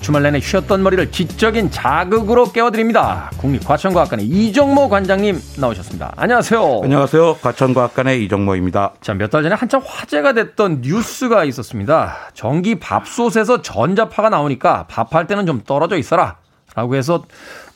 주말 0.00 0.22
내내 0.22 0.40
쉬었던 0.40 0.82
머리를 0.82 1.10
지적인 1.12 1.70
자극으로 1.70 2.50
깨워드립니다. 2.52 3.30
국립과천과학관의 3.38 4.26
이정모 4.26 4.88
관장님 4.88 5.40
나오셨습니다. 5.58 6.14
안녕하세요. 6.16 6.80
안녕하세요. 6.82 7.36
과천과학관의 7.36 8.24
이정모입니다. 8.24 8.94
자, 9.00 9.14
몇 9.14 9.30
달 9.30 9.42
전에 9.42 9.54
한참 9.54 9.82
화제가 9.84 10.32
됐던 10.32 10.80
뉴스가 10.82 11.44
있었습니다. 11.44 12.16
전기 12.34 12.74
밥솥에서 12.76 13.62
전자파가 13.62 14.30
나오니까 14.30 14.86
밥할 14.88 15.26
때는 15.26 15.46
좀 15.46 15.62
떨어져 15.64 15.96
있어라. 15.96 16.36
라고 16.74 16.96
해서 16.96 17.24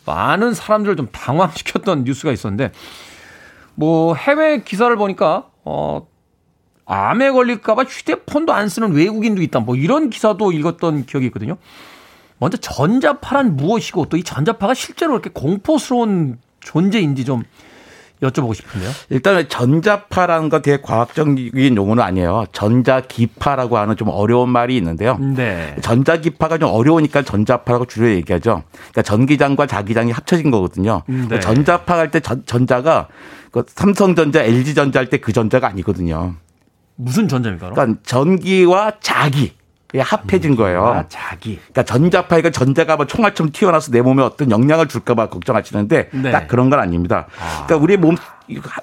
많은 0.07 0.55
사람들을 0.55 0.97
좀 0.97 1.09
당황시켰던 1.13 2.05
뉴스가 2.05 2.33
있었는데, 2.33 2.73
뭐, 3.75 4.15
해외 4.15 4.63
기사를 4.63 4.95
보니까, 4.97 5.47
어, 5.65 6.07
암에 6.87 7.31
걸릴까봐 7.31 7.85
휴대폰도 7.85 8.53
안 8.53 8.69
쓰는 8.69 8.93
외국인도 8.93 9.43
있다. 9.43 9.61
뭐 9.61 9.77
이런 9.77 10.11
기사도 10.11 10.53
읽었던 10.53 11.07
기억이 11.07 11.27
있거든요. 11.27 11.57
먼저 12.39 12.57
전자파란 12.57 13.57
무엇이고 13.57 14.07
또 14.07 14.17
이 14.17 14.23
전자파가 14.25 14.75
실제로 14.75 15.13
이렇게 15.13 15.31
공포스러운 15.31 16.39
존재인지 16.61 17.25
좀 17.25 17.45
여쭤보고 18.21 18.55
싶은데요. 18.55 18.91
일단 19.11 19.49
전자파라는 19.49 20.49
건 20.49 20.63
되게 20.63 20.81
과학적인 20.81 21.77
용어는 21.77 22.03
아니에요. 22.03 22.45
전자기파라고 22.53 23.79
하는 23.79 23.97
좀 23.97 24.09
어려운 24.09 24.49
말이 24.49 24.77
있는데요. 24.77 25.19
네. 25.19 25.75
전자기파가 25.83 26.59
좀 26.59 26.71
어려우니까 26.71 27.23
전자파라고 27.23 27.87
주로 27.87 28.09
얘기하죠. 28.11 28.63
그러니까 28.73 29.03
전기장과 29.03 29.67
자기장이 29.67 30.13
합쳐진 30.13 30.51
거거든요. 30.53 31.03
네. 31.07 31.41
전자파 31.41 31.99
할 31.99 32.11
때 32.13 32.21
전자가 32.21 33.09
그 33.51 33.65
삼성전자, 33.67 34.43
LG전자 34.43 35.01
할 35.01 35.07
때 35.11 35.19
그 35.19 35.33
전자가 35.33 35.67
아니거든요. 35.69 36.35
무슨 36.97 37.29
전자입니까? 37.29 37.71
그러니까 37.71 38.01
전기와 38.05 38.93
자기. 39.01 39.53
합해진 39.95 40.57
거예요. 40.57 40.87
아, 40.87 41.05
자기. 41.07 41.57
그러니까 41.59 41.83
전자파가 41.83 42.49
전자가 42.49 42.97
뭐 42.97 43.07
총알처럼 43.07 43.53
튀어나와서 43.53 43.91
내 43.93 44.01
몸에 44.01 44.23
어떤 44.23 44.51
영향을 44.51 44.89
줄까봐 44.89 45.29
걱정하시는데 45.29 46.09
네. 46.15 46.31
딱 46.33 46.49
그런 46.49 46.71
건 46.71 46.81
아닙니다. 46.81 47.27
그러니까 47.67 47.77
우리 47.77 47.99
몸 47.99 48.17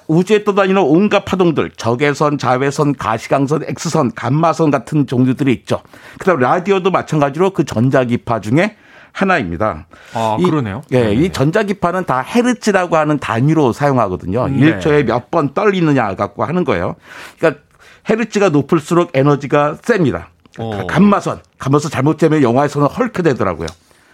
우주에 0.06 0.44
떠다니는 0.44 0.80
온갖 0.80 1.24
파동들, 1.24 1.72
적외선, 1.76 2.38
자외선, 2.38 2.94
가시광선, 2.94 3.64
X선, 3.64 4.12
감마선 4.14 4.70
같은 4.70 5.08
종류들이 5.08 5.52
있죠. 5.54 5.80
그다음 6.20 6.38
라디오도 6.38 6.92
마찬가지로 6.92 7.50
그 7.50 7.64
전자기파 7.64 8.40
중에 8.40 8.76
하나입니다. 9.10 9.86
아, 10.14 10.36
이- 10.38 10.44
그러네요. 10.44 10.82
예, 10.92 11.12
이 11.12 11.30
전자기파는 11.30 12.04
다 12.04 12.20
헤르츠라고 12.20 12.96
하는 12.96 13.18
단위로 13.18 13.72
사용하거든요. 13.72 14.46
네. 14.46 14.56
일 14.58 14.78
1초에 14.78 15.04
몇 15.06 15.28
번 15.32 15.54
떨리느냐 15.54 16.14
갖고 16.14 16.44
하는 16.44 16.62
거예요. 16.62 16.94
그러니까 17.36 17.62
헤르츠가 18.08 18.48
높을수록 18.48 19.10
에너지가 19.14 19.78
셉니다. 19.82 20.30
어. 20.58 20.86
감마선, 20.86 21.40
감마선 21.58 21.90
잘못되면 21.90 22.42
영화에서는 22.42 22.88
헐크 22.88 23.22
되더라고요. 23.22 23.68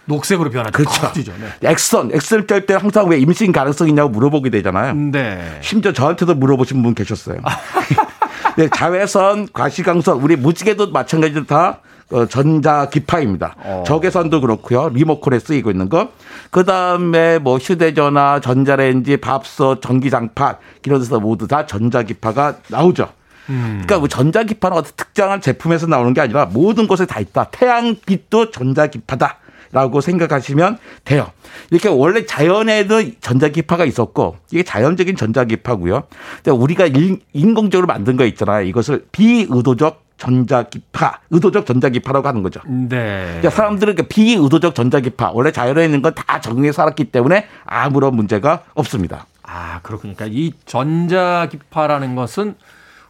녹색으로 0.05 0.49
변하죠. 0.49 0.71
그렇죠. 0.71 1.01
커지죠. 1.01 1.33
네. 1.39 1.69
엑선, 1.69 2.11
엑선 2.13 2.47
뗄때 2.47 2.75
항상 2.75 3.07
왜 3.09 3.19
임신 3.19 3.51
가능성 3.51 3.89
있냐고 3.89 4.09
물어보게 4.09 4.49
되잖아요. 4.49 4.93
네. 4.93 5.59
심지어 5.61 5.91
저한테도 5.91 6.35
물어보신 6.35 6.81
분 6.81 6.95
계셨어요. 6.95 7.39
네, 8.57 8.69
자외선, 8.73 9.47
과시광선, 9.51 10.21
우리 10.21 10.35
무지개도 10.35 10.91
마찬가지로 10.91 11.45
다 11.45 11.81
어, 12.09 12.25
전자 12.25 12.89
기파입니다. 12.89 13.55
어. 13.57 13.83
적외선도 13.85 14.39
그렇고요. 14.39 14.89
리모컨에 14.89 15.39
쓰이고 15.39 15.69
있는 15.69 15.89
거. 15.89 16.09
그 16.51 16.63
다음에 16.63 17.37
뭐 17.37 17.57
휴대전화, 17.57 18.39
전자레인지, 18.39 19.17
밥솥, 19.17 19.81
전기장판 19.81 20.55
이런 20.85 20.99
데서 20.99 21.19
모두 21.19 21.47
다 21.47 21.65
전자 21.65 22.03
기파가 22.03 22.55
나오죠. 22.69 23.09
그러니까 23.47 23.99
뭐 23.99 24.07
전자기파는 24.07 24.77
어떤 24.77 24.91
특정한 24.95 25.41
제품에서 25.41 25.87
나오는 25.87 26.13
게 26.13 26.21
아니라 26.21 26.45
모든 26.45 26.87
곳에 26.87 27.05
다 27.05 27.19
있다. 27.19 27.45
태양빛도 27.51 28.51
전자기파다. 28.51 29.37
라고 29.73 29.99
생각하시면 29.99 30.77
돼요. 31.03 31.29
이렇게 31.71 31.89
원래 31.89 32.25
자연에는 32.25 33.15
전자기파가 33.19 33.83
있었고 33.83 34.37
이게 34.49 34.63
자연적인 34.63 35.17
전자기파고요. 35.17 36.03
근데 36.37 36.51
우리가 36.51 36.85
인- 36.85 37.19
인공적으로 37.33 37.85
만든 37.85 38.15
거 38.15 38.25
있잖아요. 38.25 38.65
이것을 38.65 39.05
비의도적 39.11 40.05
전자기파, 40.17 41.19
의도적 41.31 41.65
전자기파라고 41.65 42.27
하는 42.29 42.43
거죠. 42.43 42.61
네. 42.65 43.25
그러니까 43.27 43.49
사람들은 43.49 43.95
그 43.95 44.03
비의도적 44.03 44.73
전자기파 44.73 45.31
원래 45.33 45.51
자연에 45.51 45.83
있는 45.83 46.01
건 46.01 46.13
다 46.15 46.39
적응해 46.39 46.71
살았기 46.71 47.03
때문에 47.11 47.47
아무런 47.65 48.15
문제가 48.15 48.63
없습니다. 48.73 49.27
아, 49.43 49.81
그렇군요. 49.83 50.13
그러니까 50.15 50.33
이 50.39 50.53
전자기파라는 50.65 52.15
것은 52.15 52.55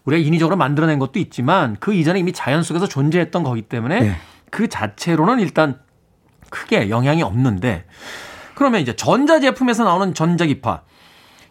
우리가 0.08 0.26
인위적으로 0.26 0.56
만들어낸 0.56 1.00
것도 1.00 1.20
있지만 1.20 1.76
그 1.80 1.94
이전에 1.94 2.20
이미 2.20 2.32
자연 2.32 2.64
속에서 2.64 2.88
존재했던 2.88 3.44
거기 3.44 3.62
때문에 3.62 4.00
네. 4.00 4.16
그 4.50 4.70
자체로는 4.70 5.40
일단 5.42 5.80
크게 6.50 6.90
영향이 6.90 7.22
없는데 7.24 7.84
그러면 8.56 8.82
이제 8.82 8.96
전자 8.96 9.42
제품에서 9.42 9.84
나오는 9.84 10.14
전자기파 10.14 10.82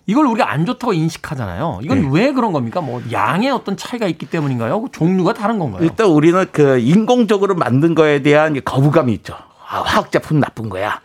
이걸 0.06 0.26
우리가 0.26 0.50
안 0.50 0.64
좋다고 0.64 0.94
인식하잖아요. 0.94 1.80
이건 1.82 2.02
네. 2.02 2.08
왜 2.10 2.32
그런 2.32 2.52
겁니까? 2.52 2.80
뭐 2.80 3.02
양의 3.12 3.50
어떤 3.50 3.76
차이가 3.76 4.06
있기 4.06 4.26
때문인가요? 4.26 4.80
그 4.80 4.88
종류가 4.90 5.34
다른 5.34 5.58
건가요? 5.58 5.82
일단 5.82 6.06
우리는 6.06 6.46
그 6.50 6.78
인공적으로 6.78 7.56
만든 7.56 7.94
거에 7.94 8.22
대한 8.22 8.58
거부감이 8.64 9.12
있죠. 9.14 9.34
아, 9.68 9.82
화학 9.82 10.10
제품 10.10 10.40
나쁜 10.40 10.68
거야. 10.70 11.00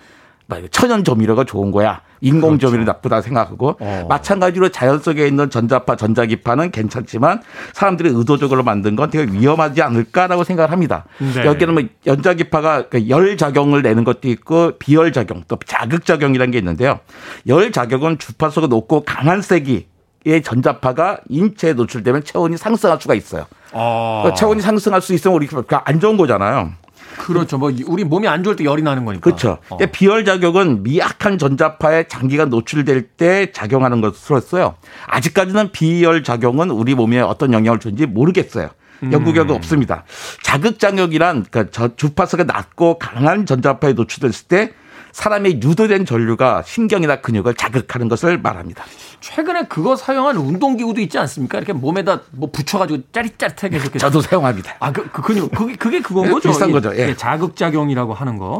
막 0.51 0.71
천연 0.71 1.03
조미료가 1.05 1.45
좋은 1.45 1.71
거야. 1.71 2.01
인공 2.19 2.59
조미료 2.59 2.83
나쁘다 2.83 3.21
생각하고 3.21 3.77
어. 3.79 4.05
마찬가지로 4.07 4.69
자연 4.69 4.99
속에 4.99 5.25
있는 5.27 5.49
전자파, 5.49 5.95
전자기파는 5.95 6.69
괜찮지만 6.71 7.41
사람들이 7.73 8.09
의도적으로 8.13 8.61
만든 8.61 8.95
건 8.95 9.09
되게 9.09 9.31
위험하지 9.31 9.81
않을까라고 9.81 10.43
생각을 10.43 10.71
합니다. 10.71 11.05
네. 11.17 11.45
여기는 11.45 11.73
뭐 11.73 11.83
연자기파가 12.05 12.89
그열 12.89 13.37
작용을 13.37 13.81
내는 13.81 14.03
것도 14.03 14.27
있고 14.27 14.73
비열 14.77 15.13
작용 15.13 15.43
또 15.47 15.57
자극 15.65 16.05
작용이라는 16.05 16.51
게 16.51 16.59
있는데요. 16.59 16.99
열 17.47 17.71
작용은 17.71 18.19
주파수가 18.19 18.67
높고 18.67 19.03
강한 19.03 19.41
세기 19.41 19.87
의 20.23 20.43
전자파가 20.43 21.21
인체에 21.29 21.73
노출되면 21.73 22.23
체온이 22.23 22.55
상승할 22.55 23.01
수가 23.01 23.15
있어요. 23.15 23.47
아, 23.71 24.19
그러니까 24.21 24.35
체온이 24.35 24.61
상승할 24.61 25.01
수 25.01 25.15
있으면 25.15 25.35
우리 25.35 25.47
안 25.83 25.99
좋은 25.99 26.15
거잖아요. 26.15 26.73
그렇죠. 27.17 27.57
뭐 27.57 27.71
우리 27.87 28.03
몸이 28.03 28.27
안 28.27 28.43
좋을 28.43 28.55
때 28.55 28.63
열이 28.63 28.81
나는 28.81 29.05
거니까. 29.05 29.23
그렇죠. 29.23 29.57
어. 29.69 29.77
비열 29.91 30.25
작용은 30.25 30.83
미약한 30.83 31.37
전자파에 31.37 32.07
장기간 32.07 32.49
노출될 32.49 33.09
때 33.09 33.51
작용하는 33.51 34.01
것으로 34.01 34.39
써요. 34.39 34.75
아직까지는 35.07 35.71
비열 35.71 36.23
작용은 36.23 36.71
우리 36.71 36.95
몸에 36.95 37.19
어떤 37.19 37.53
영향을 37.53 37.79
주는지 37.79 38.05
모르겠어요. 38.05 38.69
연구 39.11 39.33
결과 39.33 39.55
없습니다. 39.55 40.03
자극 40.43 40.77
작용이란 40.77 41.45
그러니까 41.49 41.71
저 41.71 41.95
주파수가 41.95 42.43
낮고 42.43 42.99
강한 42.99 43.47
전자파에 43.47 43.93
노출됐을 43.93 44.47
때 44.47 44.73
사람의 45.11 45.61
유도된 45.61 46.05
전류가 46.05 46.63
신경이나 46.65 47.21
근육을 47.21 47.55
자극하는 47.55 48.07
것을 48.07 48.37
말합니다. 48.39 48.83
최근에 49.19 49.63
그거 49.67 49.95
사용한 49.95 50.37
운동기구도 50.37 51.01
있지 51.01 51.17
않습니까? 51.19 51.57
이렇게 51.57 51.73
몸에다 51.73 52.21
뭐 52.31 52.49
붙여가지고 52.51 53.03
짜릿짜릿하게 53.11 53.77
이렇게. 53.77 53.99
저도 53.99 54.21
사용합니다. 54.21 54.75
아, 54.79 54.91
그, 54.91 55.09
그 55.11 55.21
근육, 55.21 55.51
그게, 55.51 55.75
그게 55.75 56.01
그건 56.01 56.25
네, 56.25 56.31
거죠? 56.31 56.49
비슷한 56.49 56.71
거죠, 56.71 56.95
예. 56.95 57.15
자극작용이라고 57.15 58.13
하는 58.13 58.37
거. 58.37 58.59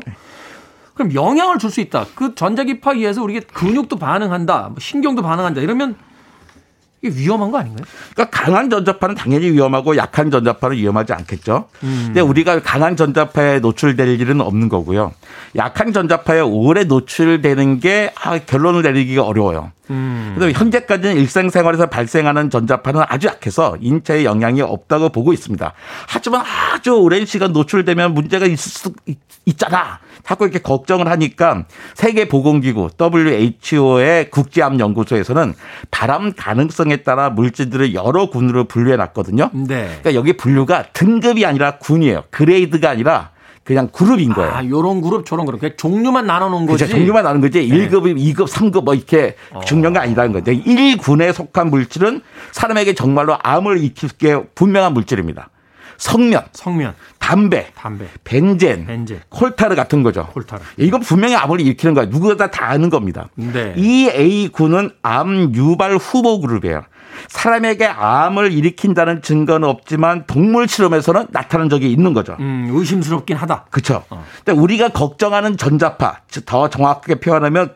그럼 0.94 1.14
영향을 1.14 1.58
줄 1.58 1.72
수 1.72 1.80
있다. 1.82 2.06
그 2.16 2.36
전자기파에 2.36 2.98
의해서 2.98 3.24
우리가 3.24 3.46
근육도 3.54 3.96
반응한다. 3.98 4.70
뭐 4.70 4.76
신경도 4.80 5.22
반응한다. 5.22 5.62
이러면 5.62 5.96
이게 7.04 7.20
위험한 7.20 7.50
거 7.52 7.58
아닌가요? 7.58 7.86
그러니까 8.14 8.30
강한 8.44 8.70
전자파는 8.70 9.16
당연히 9.16 9.50
위험하고 9.52 9.98
약한 9.98 10.30
전자파는 10.30 10.78
위험하지 10.78 11.14
않겠죠. 11.14 11.68
음. 11.84 12.02
근데 12.06 12.22
우리가 12.22 12.62
강한 12.62 12.96
전자파에 12.96 13.60
노출될 13.60 14.20
일은 14.20 14.40
없는 14.40 14.70
거고요. 14.70 15.12
약한 15.56 15.94
전자파에 15.94 16.42
오래 16.42 16.84
노출되는 16.84 17.80
게 17.80 18.14
아, 18.22 18.38
결론을 18.38 18.84
내리기가 18.84 19.24
어려워요. 19.24 19.72
음. 19.90 20.34
그래서 20.38 20.58
현재까지는 20.58 21.18
일상생활에서 21.18 21.88
발생하는 21.88 22.50
전자파는 22.52 23.02
아주 23.08 23.28
약해서 23.28 23.76
인체에 23.82 24.24
영향이 24.24 24.62
없다고 24.62 25.10
보고 25.10 25.34
있습니다. 25.34 25.74
하지만 26.08 26.44
아주 26.74 26.92
오랜 26.94 27.26
시간 27.26 27.52
노출되면 27.52 28.14
문제가 28.14 28.46
있을 28.46 28.58
수 28.72 28.94
있- 29.08 29.18
있잖아. 29.46 30.00
자꾸 30.26 30.46
이렇게 30.46 30.60
걱정을 30.60 31.10
하니까 31.10 31.66
세계보건기구 31.96 32.90
WHO의 33.00 34.30
국제암연구소에서는 34.30 35.54
발암 35.92 36.34
가능성에 36.38 36.98
따라 36.98 37.30
물질들을 37.30 37.94
여러 37.94 38.30
군으로 38.30 38.64
분류해 38.64 38.96
놨거든요. 38.98 39.50
네. 39.54 39.86
그러니까 39.86 40.14
여기 40.14 40.34
분류가 40.34 40.86
등급이 40.94 41.46
아니라 41.46 41.78
군이에요. 41.78 42.24
그레이드가 42.32 42.90
아니라 42.90 43.32
그냥 43.64 43.90
그룹인 43.92 44.34
거예요. 44.34 44.52
아, 44.52 44.66
요런 44.66 45.02
그룹, 45.02 45.26
저런 45.26 45.46
그룹. 45.46 45.60
그냥 45.60 45.76
종류만 45.78 46.26
나눠 46.26 46.50
놓은 46.50 46.66
거지. 46.66 46.84
그렇죠. 46.84 46.98
종류만 46.98 47.28
아는 47.28 47.42
거지. 47.42 47.60
1급, 47.68 48.18
2급, 48.18 48.48
3급 48.48 48.84
뭐 48.84 48.96
이렇게 48.96 49.36
중요한 49.66 49.94
게 49.94 50.00
아니라는 50.00 50.34
거죠. 50.34 50.52
1군에 50.52 51.32
속한 51.32 51.70
물질은 51.70 52.22
사람에게 52.52 52.96
정말로 52.96 53.38
암을 53.42 53.78
일으키게 53.78 54.46
분명한 54.56 54.94
물질입니다. 54.94 55.50
성면, 56.02 56.46
성면, 56.54 56.96
담배, 57.20 57.72
담배, 57.76 58.08
벤젠, 58.24 58.88
벤젠. 58.88 59.22
콜타르 59.30 59.76
같은 59.76 60.02
거죠. 60.02 60.26
콜타르. 60.34 60.60
이건 60.78 61.02
분명히 61.02 61.36
암을 61.36 61.62
일으키는 61.62 61.94
거예요. 61.94 62.10
누구나 62.10 62.48
다 62.50 62.70
아는 62.70 62.90
겁니다. 62.90 63.30
네. 63.36 63.76
이 63.78 64.10
A군은 64.10 64.90
암 65.04 65.54
유발 65.54 65.96
후보 65.98 66.42
그룹이에요. 66.42 66.82
사람에게 67.28 67.86
암을 67.86 68.52
일으킨다는 68.52 69.22
증거는 69.22 69.68
없지만 69.68 70.26
동물 70.26 70.68
실험에서는 70.68 71.28
나타난 71.30 71.70
적이 71.70 71.92
있는 71.92 72.14
거죠. 72.14 72.36
음, 72.40 72.72
의심스럽긴 72.74 73.38
하다. 73.38 73.66
그렇죠. 73.70 74.04
근데 74.44 74.60
우리가 74.60 74.90
걱정하는 74.90 75.56
전자파, 75.56 76.22
즉더 76.32 76.72
정확하게 76.72 77.20
표현하면 77.20 77.76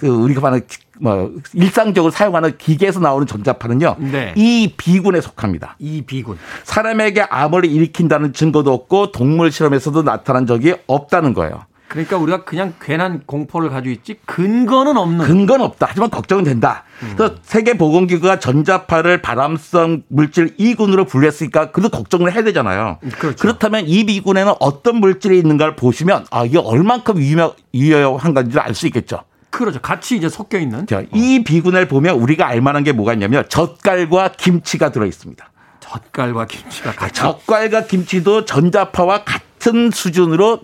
그 0.00 0.08
우리가 0.08 0.40
말하는 0.40 0.66
기- 0.66 0.78
뭐 0.98 1.30
일상적으로 1.52 2.10
사용하는 2.10 2.56
기계에서 2.58 3.00
나오는 3.00 3.26
전자파는요. 3.26 3.96
네. 3.98 4.32
이 4.36 4.72
비군에 4.76 5.20
속합니다. 5.20 5.76
이 5.78 6.02
비군. 6.02 6.38
사람에게 6.64 7.22
암을 7.22 7.66
일으킨다는 7.66 8.32
증거도 8.32 8.72
없고 8.72 9.12
동물 9.12 9.52
실험에서도 9.52 10.02
나타난 10.02 10.46
적이 10.46 10.74
없다는 10.86 11.34
거예요. 11.34 11.64
그러니까 11.88 12.16
우리가 12.18 12.44
그냥 12.44 12.72
괜한 12.80 13.22
공포를 13.26 13.68
가지고 13.68 13.90
있지 13.92 14.16
근거는 14.24 14.96
없는. 14.96 15.26
근거는 15.26 15.64
없다. 15.64 15.86
하지만 15.90 16.08
걱정은 16.08 16.44
된다. 16.44 16.84
그래서 17.16 17.34
세계보건기구가 17.42 18.38
전자파를 18.38 19.20
발암성 19.22 20.04
물질 20.08 20.56
2군으로 20.56 21.08
분류했으니까 21.08 21.72
그래도 21.72 21.88
걱정을 21.88 22.32
해야 22.32 22.44
되잖아요. 22.44 22.98
그렇죠. 23.18 23.36
그렇다면 23.40 23.86
이 23.88 24.06
비군에는 24.06 24.52
어떤 24.60 24.96
물질이 24.96 25.36
있는가를 25.40 25.74
보시면 25.76 26.26
아 26.30 26.44
이게 26.44 26.58
얼만큼 26.58 27.18
위험, 27.18 27.52
위험한 27.72 28.34
건지를 28.34 28.60
알 28.62 28.74
수 28.74 28.86
있겠죠. 28.86 29.22
그렇죠. 29.50 29.80
같이 29.80 30.16
이제 30.16 30.28
섞여 30.28 30.58
있는. 30.58 30.86
자, 30.86 31.02
이 31.12 31.42
비군을 31.44 31.88
보면 31.88 32.16
우리가 32.16 32.46
알만한 32.46 32.84
게 32.84 32.92
뭐가 32.92 33.12
있냐면 33.14 33.44
젓갈과 33.48 34.32
김치가 34.36 34.90
들어 34.92 35.06
있습니다. 35.06 35.50
젓갈과 35.80 36.46
김치가 36.46 36.92
같이. 36.92 37.14
젓갈과 37.14 37.84
김치도 37.84 38.44
전자파와 38.44 39.24
같은 39.24 39.90
수준으로 39.90 40.60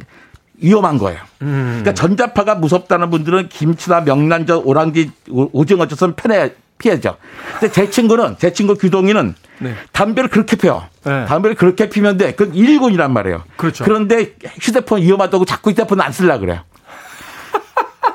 위험한 0.58 0.98
거예요. 0.98 1.20
그러니까 1.38 1.92
전자파가 1.94 2.54
무섭다는 2.54 3.10
분들은 3.10 3.48
김치나 3.48 4.00
명란젓, 4.00 4.62
오랑지, 4.64 5.10
오- 5.30 5.50
오징어젓은 5.52 6.14
편해 6.14 6.52
피해죠. 6.78 7.16
근데 7.58 7.72
제 7.72 7.90
친구는 7.90 8.36
제 8.38 8.52
친구 8.52 8.74
규동이는 8.74 9.34
네. 9.58 9.74
담배를 9.92 10.30
그렇게 10.30 10.56
펴요. 10.56 10.84
네. 11.04 11.24
담배를 11.26 11.56
그렇게 11.56 11.88
피면 11.88 12.18
돼. 12.18 12.34
그건 12.34 12.54
일군이란 12.54 13.12
말이에요. 13.12 13.42
그렇죠. 13.56 13.84
그런데 13.84 14.34
휴대폰 14.60 15.00
위험하다고 15.02 15.44
자꾸 15.46 15.70
휴대폰 15.70 16.00
안 16.00 16.12
쓰려 16.12 16.38
그래요. 16.38 16.60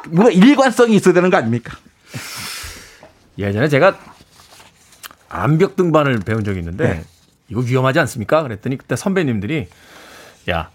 뭔가 0.09 0.31
일관성이 0.31 0.95
있어야 0.95 1.13
되는 1.13 1.29
거 1.29 1.37
아닙니까? 1.37 1.77
예전에 3.37 3.67
제가 3.67 3.97
암벽 5.29 5.75
등반을 5.75 6.19
배운 6.19 6.43
적이 6.43 6.59
있는데 6.59 6.87
네. 6.87 7.03
이거 7.47 7.61
위험하지 7.61 7.99
않습니까? 7.99 8.43
그랬더니 8.43 8.77
그때 8.77 8.95
선배님들이 8.95 9.67
야 10.49 10.69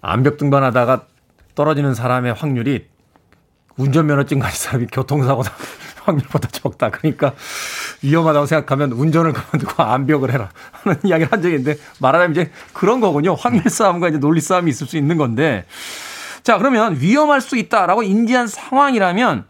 암벽 0.00 0.36
등반하다가 0.36 1.06
떨어지는 1.54 1.94
사람의 1.94 2.34
확률이 2.34 2.86
운전면허증 3.76 4.38
가진 4.38 4.58
사람이 4.58 4.86
교통사고 4.92 5.42
날 5.42 5.52
확률보다 6.04 6.48
적다. 6.48 6.90
그러니까 6.90 7.32
위험하다고 8.02 8.46
생각하면 8.46 8.92
운전을 8.92 9.32
그만두고 9.32 9.82
암벽을 9.82 10.32
해라 10.32 10.50
하는 10.72 10.98
이야기를 11.02 11.32
한 11.32 11.42
적이 11.42 11.56
있는데 11.56 11.80
말하자면 12.00 12.32
이제 12.32 12.50
그런 12.72 13.00
거군요. 13.00 13.34
확률 13.34 13.64
싸움과 13.68 14.08
이제 14.08 14.18
논리 14.18 14.40
싸움이 14.40 14.70
있을 14.70 14.86
수 14.86 14.96
있는 14.96 15.16
건데 15.16 15.64
자 16.44 16.58
그러면 16.58 17.00
위험할 17.00 17.40
수 17.40 17.56
있다라고 17.56 18.02
인지한 18.02 18.46
상황이라면 18.46 19.46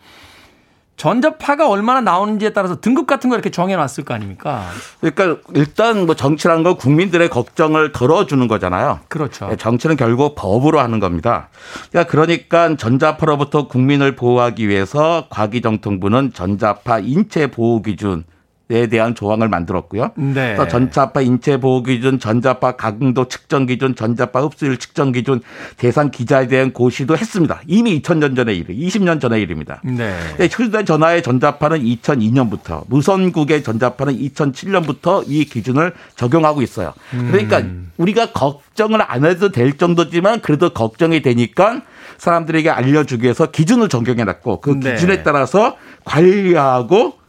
전자파가 0.97 1.69
얼마나 1.69 2.01
나오는지에 2.01 2.51
따라서 2.51 2.81
등급 2.81 3.09
같은 3.09 3.29
거 3.29 3.35
이렇게 3.35 3.51
정해놨을 3.51 4.05
거 4.05 4.15
아닙니까? 4.15 4.69
그러니까 5.01 5.43
일단 5.55 6.07
뭐 6.07 6.15
정치란 6.15 6.63
건 6.63 6.77
국민들의 6.77 7.29
걱정을 7.31 7.91
덜어주는 7.91 8.47
거잖아요. 8.47 9.01
그렇죠. 9.09 9.49
네, 9.49 9.57
정치는 9.57 9.97
결국 9.97 10.37
법으로 10.37 10.79
하는 10.79 11.01
겁니다. 11.01 11.49
그러니까, 11.91 12.11
그러니까 12.11 12.77
전자파로부터 12.77 13.67
국민을 13.67 14.15
보호하기 14.15 14.69
위해서 14.69 15.27
과기정통부는 15.31 16.33
전자파 16.33 17.01
인체 17.01 17.49
보호 17.49 17.83
기준 17.83 18.23
에 18.71 18.87
대한 18.87 19.15
조항을 19.15 19.51
만들었고요. 19.51 20.13
네. 20.17 20.57
또 20.57 20.67
전자파 20.67 21.21
인체 21.21 21.59
보호 21.59 21.83
기준, 21.83 22.19
전자파 22.19 22.77
강도 22.77 23.29
측정 23.29 23.67
기준, 23.67 23.95
전자파 23.95 24.41
흡수율 24.41 24.79
측정 24.79 25.13
기준, 25.13 25.43
대상 25.77 26.11
기자에 26.11 26.47
대한 26.47 26.73
고시도 26.73 27.15
했습니다. 27.15 27.61
이미 27.67 28.01
2000년 28.01 28.35
전의 28.35 28.57
일, 28.57 28.69
20년 28.69 29.21
전의 29.21 29.43
일입니다. 29.43 29.83
네. 29.85 30.17
네, 30.39 30.49
휴대전화의 30.51 31.23
전자파는 31.23 31.81
2002년부터, 31.85 32.85
무선국의 32.89 33.63
전자파는 33.63 34.19
2007년부터 34.19 35.25
이 35.27 35.45
기준을 35.45 35.93
적용하고 36.17 36.63
있어요. 36.63 36.95
그러니까 37.11 37.63
우리가 37.99 38.33
걱정을 38.33 39.03
안 39.07 39.27
해도 39.27 39.53
될 39.53 39.77
정도지만 39.77 40.41
그래도 40.41 40.71
걱정이 40.71 41.21
되니까 41.21 41.83
사람들에게 42.17 42.71
알려주기 42.71 43.25
위해서 43.25 43.51
기준을 43.51 43.91
적용해놨고 43.91 44.63
그 44.63 44.81
네. 44.81 44.95
기준에 44.95 45.23
따라서 45.23 45.77
관리하고 46.05 47.24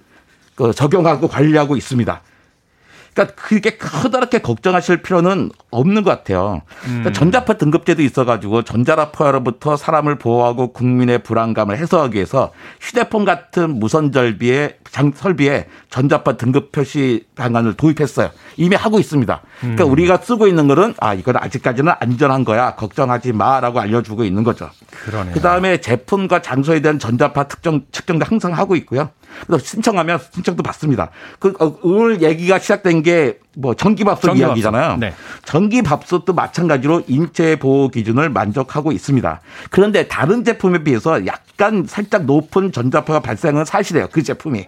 그 0.56 0.74
적용하고 0.74 1.28
관리하고 1.28 1.76
있습니다. 1.76 2.22
그러니까 3.16 3.36
그게 3.42 3.78
커다랗게 3.78 4.40
걱정하실 4.40 5.02
필요는 5.02 5.50
없는 5.72 6.04
것 6.04 6.10
같아요. 6.12 6.62
그러니까 6.84 7.14
전자파 7.14 7.54
등급제도 7.54 8.02
있어가지고 8.02 8.64
전자파로부터 8.64 9.78
사람을 9.78 10.18
보호하고 10.18 10.74
국민의 10.74 11.20
불안감을 11.24 11.78
해소하기 11.78 12.16
위해서 12.16 12.52
휴대폰 12.82 13.24
같은 13.24 13.80
무선 13.80 14.12
절비에 14.12 14.80
장 14.92 15.14
설비에 15.16 15.68
전자파 15.90 16.36
등급 16.36 16.74
표시 16.74 17.26
방안을 17.36 17.76
도입했어요. 17.76 18.32
이미 18.58 18.76
하고 18.76 19.00
있습니다. 19.00 19.42
그러니까 19.62 19.86
우리가 19.86 20.18
쓰고 20.18 20.48
있는 20.48 20.68
거는 20.68 20.94
아 21.00 21.14
이건 21.14 21.38
아직까지는 21.38 21.94
안전한 21.98 22.44
거야 22.44 22.76
걱정하지 22.76 23.32
마라고 23.32 23.80
알려주고 23.80 24.26
있는 24.26 24.44
거죠. 24.44 24.70
그러네요. 24.90 25.34
그 25.34 25.40
다음에 25.40 25.80
제품과 25.80 26.42
장소에 26.42 26.82
대한 26.82 27.00
전자파 27.00 27.48
특정 27.48 27.86
측정도 27.94 28.26
항상 28.26 28.52
하고 28.52 28.76
있고요. 28.76 29.10
그래서 29.48 29.64
신청하면 29.66 30.20
신청도 30.32 30.64
받습니다. 30.64 31.10
그 31.40 31.54
어, 31.60 31.78
오늘 31.84 32.22
얘기가 32.22 32.60
시작된 32.60 33.04
게 33.04 33.38
뭐 33.58 33.74
전기밥솥 33.74 34.22
전기밥솥. 34.32 34.50
이야기잖아요. 34.58 34.98
네. 34.98 35.14
전기밥솥도 35.46 36.34
마찬가지로 36.34 37.04
인체 37.08 37.56
보호 37.56 37.88
기준을 37.88 38.30
만족하고 38.30 38.92
있습니다. 38.92 39.40
그런데 39.70 40.10
다른 40.10 40.44
제품에 40.44 40.84
비해서 40.84 41.26
약간 41.26 41.86
살짝 41.88 42.26
높은 42.26 42.74
전자파가 42.74 43.22
발생은 43.22 43.64
사실이에요. 43.64 44.10
그 44.12 44.24
제품이. 44.24 44.66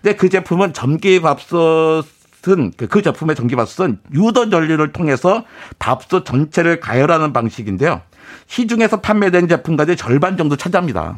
근데 0.00 0.16
그 0.16 0.28
제품은 0.28 0.74
전기밥솥은 0.74 2.72
그- 2.76 2.86
그 2.88 3.02
제품의 3.02 3.34
전기밥솥은 3.36 3.98
유도 4.14 4.48
전류를 4.48 4.92
통해서 4.92 5.44
밥솥 5.78 6.24
전체를 6.24 6.80
가열하는 6.80 7.32
방식인데요. 7.32 8.00
시중에서 8.46 9.00
판매된 9.00 9.48
제품까지 9.48 9.96
절반 9.96 10.36
정도 10.36 10.56
차지합니다. 10.56 11.16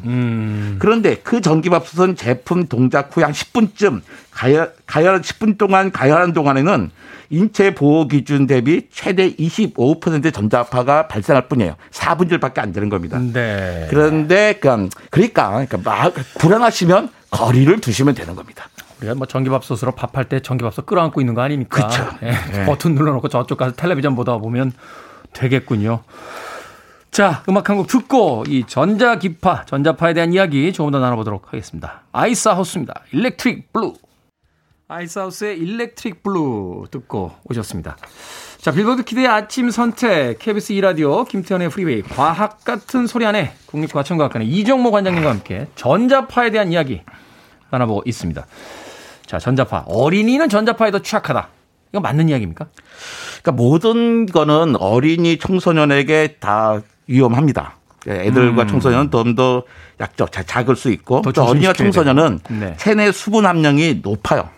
그런데 0.79 1.15
그 1.23 1.41
전기밥솥은 1.41 2.15
제품 2.15 2.67
동작 2.67 3.15
후에 3.15 3.23
한 3.23 3.33
10분쯤 3.33 4.01
가열, 4.31 4.73
가열 4.85 5.21
10분 5.21 5.57
동안 5.57 5.91
가열하는 5.91 6.33
동안에는 6.33 6.91
인체 7.29 7.75
보호 7.75 8.07
기준 8.07 8.47
대비 8.47 8.87
최대 8.91 9.35
25%의 9.35 10.31
전자파가 10.31 11.07
발생할 11.07 11.47
뿐이에요. 11.47 11.75
4분절밖에 11.91 12.59
안 12.59 12.71
되는 12.71 12.89
겁니다. 12.89 13.19
네. 13.19 13.87
그런데 13.89 14.57
그러니까 14.59 14.97
그러니까 15.09 15.49
그러니까 15.49 15.77
막 15.83 16.13
불안하시면 16.39 17.09
거리를 17.29 17.81
두시면 17.81 18.15
되는 18.15 18.35
겁니다. 18.35 18.69
우리가 18.99 19.15
뭐 19.15 19.27
전기밥솥으로 19.27 19.91
밥할 19.91 20.25
때 20.25 20.39
전기밥솥 20.39 20.85
끌어안고 20.85 21.21
있는 21.21 21.33
거 21.33 21.41
아닙니까? 21.41 21.87
그쵸. 21.87 22.07
예. 22.23 22.31
네. 22.31 22.65
버튼 22.65 22.95
눌러놓고 22.95 23.27
저쪽 23.27 23.57
가서 23.57 23.75
텔레비전 23.75 24.15
보다 24.15 24.37
보면 24.37 24.71
되겠군요. 25.33 26.03
자, 27.17 27.41
음악 27.49 27.67
한 27.67 27.77
곡 27.77 27.87
듣고 27.87 28.43
이 28.47 28.63
전자기파, 28.67 29.65
전자파에 29.65 30.13
대한 30.13 30.33
이야기 30.33 30.71
조금 30.71 30.91
더 30.91 30.99
나눠보도록 30.99 31.47
하겠습니다. 31.47 32.03
아이스하우스입니다. 32.11 33.01
Electric 33.11 33.73
Blue. 33.73 33.93
아이스하우스의 34.87 35.57
Electric 35.57 36.21
Blue 36.21 36.85
듣고 36.91 37.31
오셨습니다. 37.49 37.97
자, 38.59 38.71
빌보드 38.71 39.03
키드의 39.03 39.25
아침 39.27 39.71
선택, 39.71 40.37
KBS 40.37 40.73
2라디오, 40.73 41.27
김태현의 41.27 41.69
프리웨이, 41.71 42.03
과학 42.03 42.63
같은 42.63 43.07
소리 43.07 43.25
안에 43.25 43.55
국립과천과학관의 43.65 44.47
이정모 44.47 44.91
관장님과 44.91 45.27
함께 45.27 45.65
전자파에 45.73 46.51
대한 46.51 46.71
이야기 46.71 47.01
나눠보고 47.71 48.03
있습니다. 48.05 48.45
자, 49.25 49.39
전자파. 49.39 49.85
어린이는 49.87 50.49
전자파에 50.49 50.91
더 50.91 50.99
취약하다. 50.99 51.49
이거 51.93 51.99
맞는 51.99 52.29
이야기입니까? 52.29 52.67
그러니까 53.41 53.51
모든 53.53 54.27
거는 54.27 54.75
어린이 54.75 55.39
청소년에게 55.39 56.35
다 56.39 56.83
위험합니다. 57.07 57.73
애들과 58.07 58.67
청소년은 58.67 59.11
좀더 59.11 59.63
약적, 59.99 60.31
자- 60.31 60.43
작을 60.43 60.75
수 60.75 60.89
있고 60.91 61.21
더또 61.23 61.43
어린이와 61.43 61.73
청소년은. 61.73 62.39
네. 62.49 62.75
체내 62.77 63.11
수분 63.11 63.45
함량이 63.45 63.99
높아요. 64.03 64.49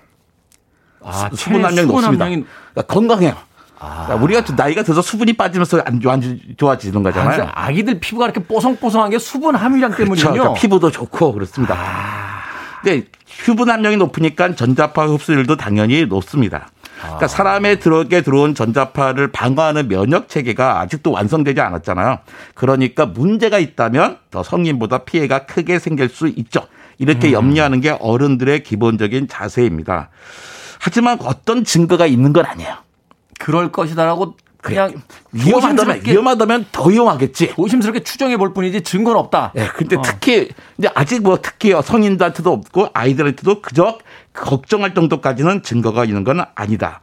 아, 1.04 1.30
수분 1.34 1.56
함량이 1.66 1.88
수분 1.88 1.95
높습니다. 1.95 2.26
함량이- 2.26 2.45
그러니까 2.74 2.93
건강해요. 2.93 3.36
그러니까 3.80 4.16
우리가 4.16 4.43
또 4.43 4.54
나이가 4.56 4.84
들어서 4.84 5.02
수분이 5.02 5.34
빠지면서 5.34 5.82
안, 5.86 6.00
좋- 6.02 6.12
좋아지는 6.58 7.02
거잖아요. 7.02 7.43
아, 7.43 7.66
아기들 7.68 8.00
피부가 8.00 8.26
이렇게 8.26 8.43
뽀송뽀송한 8.43 9.10
게 9.10 9.18
수분 9.18 9.56
함유량 9.56 9.91
그렇죠. 9.91 10.04
때문이군요. 10.04 10.34
그러니까 10.34 10.54
피부도 10.60 10.91
좋고 10.91 11.34
그렇습니다. 11.34 11.78
근데 12.84 13.06
수분 13.26 13.70
함량이 13.70 13.95
높으니까 13.97 14.54
전자파 14.56 15.06
흡수율도 15.08 15.56
당연히 15.56 16.06
높습니다. 16.06 16.68
그러니까 17.02 17.28
사람에 17.28 17.80
들어오게 17.80 18.22
들어온 18.22 18.54
전자파를 18.54 19.32
방어하는 19.32 19.88
면역 19.88 20.28
체계가 20.28 20.82
아직도 20.82 21.12
완성되지 21.12 21.62
않았잖아요. 21.62 22.20
그러니까 22.54 23.06
문제가 23.06 23.60
있다면 23.60 24.18
더 24.32 24.43
성인보다 24.43 25.00
피해가 25.00 25.45
크게 25.45 25.80
생길 25.80 26.10
수 26.10 26.28
있죠. 26.28 26.68
이렇게 26.97 27.32
염려하는 27.32 27.80
게 27.80 27.91
어른들의 27.91 28.64
기본적인 28.64 29.30
자세입니다. 29.30 30.10
하지만 30.80 31.18
어떤 31.22 31.64
증거가 31.64 32.06
있는 32.06 32.34
건 32.34 32.45
아니에요. 32.45 32.76
그럴 33.39 33.72
것이다라고 33.72 34.36
그냥 34.62 34.93
위험하다면 35.32 36.02
위험하다면 36.06 36.66
더 36.72 36.84
위험하겠지. 36.86 37.54
조심스럽게 37.56 38.02
추정해 38.02 38.36
볼 38.36 38.54
뿐이지 38.54 38.82
증거는 38.82 39.18
없다. 39.18 39.54
예, 39.56 39.68
근데 39.68 39.95
어. 39.95 40.02
특히 40.02 40.50
이제 40.78 40.89
아직 40.93 41.22
뭐 41.22 41.39
특히 41.41 41.72
성인들한테도 41.82 42.52
없고 42.52 42.89
아이들한테도 42.93 43.62
그저 43.62 43.97
걱정할 44.42 44.94
정도까지는 44.94 45.64
증거가 45.64 46.06
있는 46.06 46.24
건 46.24 46.44
아니다. 46.56 47.02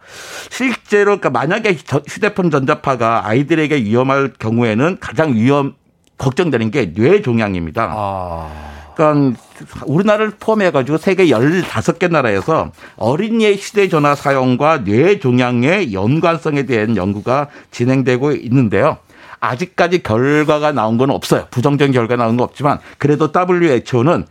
실제로 0.51 1.19
그러니까 1.19 1.31
만약에 1.31 1.77
저- 1.85 2.03
휴대폰 2.07 2.51
전자파가 2.51 3.27
아이들에게 3.27 3.77
위험할 3.77 4.33
경우에는 4.39 4.99
가장 5.01 5.35
위험 5.35 5.75
걱정되는 6.19 6.71
게 6.71 6.93
뇌종양입니다. 6.97 7.93
아. 7.95 8.51
그러니까 8.95 9.39
우리나라를 9.85 10.33
포함해 10.41 10.71
가지고 10.71 10.97
세계 10.97 11.27
15개 11.27 12.11
나라에서 12.11 12.73
어린이의 12.97 13.57
휴대전화 13.59 14.15
사용과 14.15 14.79
뇌종양의 14.79 15.93
연관성에 15.93 16.63
대한 16.65 16.97
연구가 16.97 17.49
진행되고 17.71 18.33
있는데요. 18.33 18.97
아직까지 19.41 20.03
결과가 20.03 20.73
나온 20.73 20.99
건 20.99 21.11
없어요. 21.11 21.47
부정적인 21.51 21.93
결과 21.93 22.17
나온 22.17 22.37
건 22.37 22.45
없지만 22.45 22.79
그래도 22.99 23.31
WHO는 23.35 24.27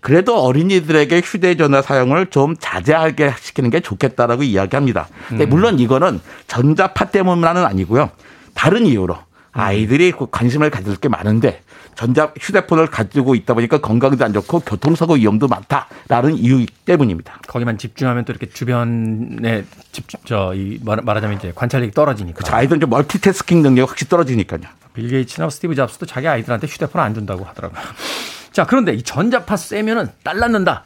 그래도 0.00 0.40
어린이들에게 0.40 1.20
휴대전화 1.20 1.82
사용을 1.82 2.26
좀 2.26 2.56
자제하게 2.58 3.34
시키는 3.40 3.70
게 3.70 3.80
좋겠다라고 3.80 4.42
이야기합니다. 4.42 5.08
근데 5.28 5.46
물론 5.46 5.78
이거는 5.78 6.20
전자파 6.46 7.06
때문만은 7.06 7.64
아니고요. 7.64 8.10
다른 8.54 8.86
이유로 8.86 9.16
아이들이 9.54 10.12
그 10.12 10.26
관심을 10.30 10.70
가질 10.70 10.96
게 10.96 11.08
많은데 11.08 11.62
전자 11.94 12.32
휴대폰을 12.38 12.88
가지고 12.88 13.36
있다 13.36 13.54
보니까 13.54 13.78
건강도 13.78 14.24
안 14.24 14.32
좋고 14.32 14.60
교통사고 14.60 15.14
위험도 15.14 15.46
많다라는 15.46 16.36
이유 16.36 16.66
때문입니다. 16.84 17.40
거기만 17.46 17.78
집중하면 17.78 18.24
또 18.24 18.32
이렇게 18.32 18.48
주변에 18.48 19.64
집중 19.92 20.20
저 20.24 20.80
말하자면 20.82 21.38
이제 21.38 21.52
관찰력이 21.54 21.92
떨어지니까. 21.92 22.38
그렇죠. 22.38 22.54
아이들은 22.54 22.80
좀 22.80 22.90
멀티태스킹 22.90 23.62
능력이 23.62 23.88
확실히 23.88 24.10
떨어지니까요. 24.10 24.62
빌 24.92 25.08
게이츠나 25.08 25.48
스티브 25.48 25.74
잡스도 25.76 26.06
자기 26.06 26.26
아이들한테 26.26 26.66
휴대폰 26.66 27.00
안 27.00 27.14
준다고 27.14 27.44
하더라고요. 27.44 27.80
자, 28.52 28.66
그런데 28.66 28.92
이 28.92 29.02
전자파 29.02 29.56
쐬면은 29.56 30.10
딸 30.22 30.38
낳는다. 30.38 30.84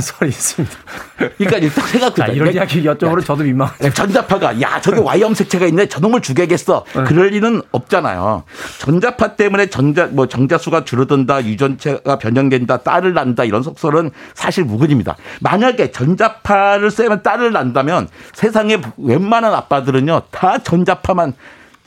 소리 0.00 0.28
있습니다. 0.30 0.74
그러니까 1.16 1.58
일단 1.58 1.86
생각보다 1.86 2.26
이런 2.28 2.52
이야기 2.52 2.82
여쭤보면 2.82 3.24
저도 3.24 3.42
민망해요. 3.44 3.92
전자파가 3.94 4.60
야 4.60 4.80
저기 4.80 5.00
Y 5.00 5.20
염색체가 5.22 5.66
있네 5.66 5.86
저놈을 5.86 6.20
죽여야겠어. 6.20 6.84
네. 6.94 7.04
그럴 7.04 7.28
리는 7.28 7.62
없잖아요. 7.72 8.44
전자파 8.78 9.36
때문에 9.36 9.66
전자 9.66 10.06
뭐 10.06 10.26
정자수가 10.28 10.84
줄어든다 10.84 11.44
유전체가 11.44 12.18
변형된다 12.18 12.78
딸을 12.78 13.14
낳는다 13.14 13.44
이런 13.44 13.62
속설은 13.62 14.10
사실 14.34 14.64
무근입니다. 14.64 15.16
만약에 15.40 15.90
전자파를 15.90 16.90
쐬면 16.90 17.22
딸을 17.22 17.52
낳는다면 17.52 18.08
세상에 18.34 18.80
웬만한 18.98 19.54
아빠들은요 19.54 20.22
다 20.30 20.58
전자파만 20.58 21.32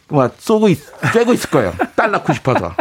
막 0.09 0.33
쏘고 0.37 0.69
있, 0.69 0.79
쬐고 1.01 1.33
있을 1.33 1.49
거예요. 1.49 1.73
딸 1.95 2.11
낳고 2.11 2.33
싶어서. 2.33 2.73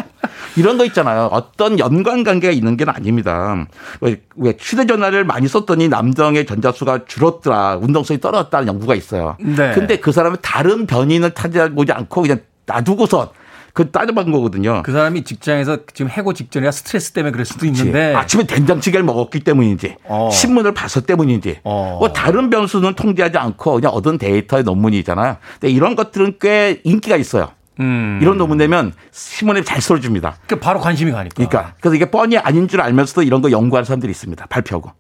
이런 0.57 0.77
거 0.77 0.85
있잖아요. 0.87 1.29
어떤 1.31 1.79
연관 1.79 2.25
관계가 2.25 2.53
있는 2.53 2.77
게 2.77 2.85
아닙니다. 2.89 3.67
왜, 4.01 4.23
왜 4.37 4.55
휴대전화를 4.59 5.25
많이 5.25 5.47
썼더니 5.47 5.89
남성의 5.89 6.47
전자수가 6.47 7.05
줄었더라. 7.07 7.77
운동성이 7.77 8.21
떨어졌다는 8.21 8.67
연구가 8.67 8.95
있어요. 8.95 9.37
네. 9.39 9.73
근데 9.75 9.99
그 9.99 10.11
사람은 10.11 10.39
다른 10.43 10.87
변인을 10.87 11.31
타지보지 11.31 11.93
않고 11.93 12.23
그냥 12.23 12.41
놔두고서 12.67 13.33
그 13.79 13.93
따져본 13.93 14.33
거거든요. 14.33 14.83
그 14.83 14.91
사람이 14.91 15.23
직장에서 15.23 15.79
지금 15.95 16.11
해고 16.11 16.33
직전이라 16.33 16.73
스트레스 16.73 17.13
때문에 17.13 17.31
그럴 17.31 17.45
수도 17.45 17.61
그치. 17.61 17.83
있는데 17.83 18.13
아침에 18.13 18.43
된장찌개를 18.43 19.05
먹었기 19.05 19.39
때문인지 19.39 19.95
어. 20.03 20.31
신문을 20.33 20.75
봤을 20.75 21.03
때문인지 21.03 21.61
어. 21.63 21.99
뭐 22.01 22.13
다른 22.13 22.51
변수는 22.51 22.95
통제하지 22.95 23.39
않고 23.39 23.75
그냥 23.75 23.93
얻은 23.93 24.19
데이터의 24.19 24.65
논문이잖아요. 24.65 25.37
근데 25.61 25.73
이런 25.73 25.95
것들은 25.95 26.39
꽤 26.41 26.81
인기가 26.83 27.17
있어요. 27.17 27.53
음. 27.79 28.19
이런 28.21 28.37
논문 28.37 28.59
내면 28.59 28.93
신문에 29.13 29.63
잘 29.63 29.81
써줍니다. 29.81 30.39
그 30.49 30.59
바로 30.59 30.81
관심이 30.81 31.13
가니까. 31.13 31.35
그러니까 31.37 31.75
그래서 31.81 31.95
이게 31.95 32.11
뻔히 32.11 32.37
아닌 32.37 32.67
줄 32.67 32.81
알면서도 32.81 33.23
이런 33.23 33.43
거 33.43 33.53
연구하는 33.53 33.85
사람들이 33.85 34.11
있습니다. 34.11 34.47
발표하고. 34.47 34.91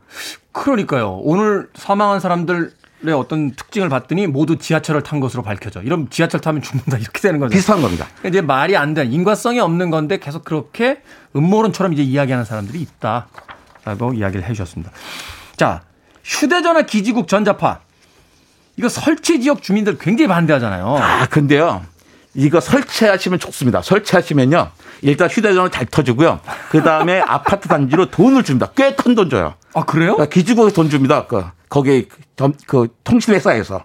그러니까요. 0.52 1.18
오늘 1.24 1.68
사망한 1.74 2.20
사람들 2.20 2.70
의 3.04 3.14
어떤 3.14 3.52
특징을 3.52 3.88
봤더니 3.88 4.26
모두 4.26 4.56
지하철을 4.56 5.02
탄 5.04 5.20
것으로 5.20 5.44
밝혀져. 5.44 5.82
이런 5.82 6.10
지하철 6.10 6.40
타면 6.40 6.62
죽는다 6.62 6.98
이렇게 6.98 7.20
되는 7.20 7.38
거죠. 7.38 7.52
비슷한 7.52 7.80
겁니다. 7.80 8.06
그러니까 8.18 8.28
이제 8.28 8.40
말이 8.40 8.76
안 8.76 8.92
되는 8.94 9.12
인과성이 9.12 9.60
없는 9.60 9.90
건데 9.90 10.18
계속 10.18 10.44
그렇게 10.44 11.00
음모론처럼 11.36 11.92
이제 11.92 12.02
이야기하는 12.02 12.44
사람들이 12.44 12.80
있다라고 12.80 14.14
이야기를 14.14 14.44
해주셨습니다. 14.44 14.90
자, 15.56 15.82
휴대전화 16.24 16.82
기지국 16.82 17.28
전자파 17.28 17.80
이거 18.76 18.88
설치 18.88 19.40
지역 19.40 19.62
주민들 19.62 19.96
굉장히 19.98 20.26
반대하잖아요. 20.28 20.96
아, 20.96 21.26
근데요. 21.26 21.84
이거 22.34 22.60
설치하시면 22.60 23.38
좋습니다. 23.38 23.80
설치하시면요. 23.80 24.70
일단 25.02 25.28
휴대전화 25.28 25.70
잘 25.70 25.86
터지고요. 25.86 26.40
그 26.70 26.82
다음에 26.82 27.20
아파트 27.26 27.68
단지로 27.68 28.10
돈을 28.10 28.42
줍니다. 28.42 28.70
꽤 28.76 28.94
큰 28.96 29.14
돈 29.14 29.30
줘요. 29.30 29.54
아, 29.74 29.84
그래요? 29.84 30.14
그러니까 30.14 30.32
기지국에 30.34 30.72
돈 30.72 30.90
줍니다. 30.90 31.26
그, 31.26 31.44
거기 31.68 32.08
그 32.66 32.88
통신회사에서 33.04 33.84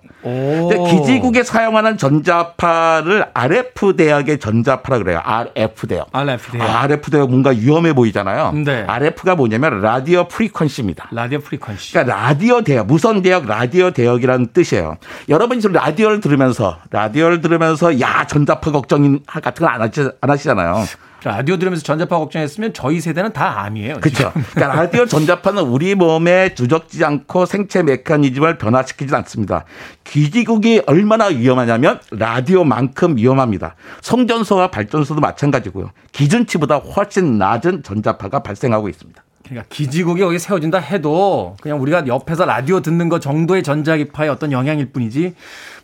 기지국에 0.90 1.44
사용하는 1.44 1.98
전자파를 1.98 3.26
RF 3.34 3.96
대역의 3.96 4.40
전자파라 4.40 5.00
그래요. 5.00 5.22
RF 5.24 5.88
대역. 5.88 6.08
RF 6.12 6.52
대역. 6.52 6.70
RF 6.70 7.12
대역 7.12 7.30
뭔가 7.30 7.50
위험해 7.50 7.94
보이잖아요. 7.94 8.54
네. 8.64 8.84
RF가 8.88 9.36
뭐냐면 9.36 9.82
radio 9.82 10.28
frequency입니다. 10.28 11.08
radio 11.12 11.40
frequency. 11.40 11.94
그러니까 11.94 12.16
라디오 12.16 12.62
대역, 12.62 12.88
무선 12.88 13.22
대역, 13.22 13.48
라디오 13.48 13.92
대역이라는 13.92 14.54
뜻이에요. 14.54 14.98
여러분이 15.30 15.60
지금 15.60 15.74
라디오를 15.74 16.22
들으면서 16.22 16.78
라디오를 16.92 17.42
들으면서 17.42 18.00
야 18.00 18.26
전자파 18.28 18.72
걱정 18.72 19.20
같은 19.26 19.66
거안 19.66 19.92
하시잖아요. 20.22 20.86
라디오 21.24 21.58
들으면서 21.58 21.84
전자파 21.84 22.18
걱정했으면 22.18 22.74
저희 22.74 23.00
세대는 23.00 23.34
다 23.34 23.64
암이에요. 23.64 24.00
그렇죠. 24.02 24.32
그러니까 24.54 24.82
라디오 24.82 25.06
전자파는 25.06 25.64
우리 25.64 25.96
몸에 25.96 26.54
두적지 26.54 27.04
않고 27.04 27.46
생체 27.46 27.84
메커니즘을 27.84 28.58
변화시키지 28.58 29.16
않습니다. 29.16 29.66
기지국이 30.04 30.82
얼마나 30.86 31.26
위험하냐면 31.26 32.00
라디오만큼 32.12 33.18
위험합니다. 33.18 33.76
성전소와 34.02 34.72
발전소도 34.72 35.22
마찬가지고요. 35.22 35.92
기준치보다 36.12 36.78
훨씬 36.78 37.38
낮은 37.38 37.84
전자파가 37.84 38.44
발생하고 38.44 38.90
있습니다. 38.90 39.24
그러니까 39.46 39.66
기지국이 39.70 40.22
여기 40.22 40.40
세워진다 40.40 40.80
해도 40.80 41.56
그냥 41.62 41.82
우리가 41.82 42.08
옆에서 42.08 42.46
라디오 42.46 42.80
듣는 42.82 43.10
것 43.10 43.20
정도의 43.22 43.62
전자기파의 43.64 44.30
어떤 44.30 44.52
영향일 44.52 44.92
뿐이지 44.92 45.36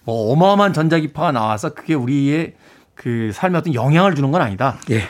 뭐 0.06 0.32
어마어마한 0.32 0.74
전자기파가 0.74 1.32
나와서 1.32 1.74
그게 1.74 1.94
우리의 1.94 2.54
그 2.96 3.32
삶에 3.34 3.58
어떤 3.58 3.74
영향을 3.74 4.16
주는 4.16 4.32
건 4.32 4.42
아니다. 4.42 4.78
예. 4.92 5.04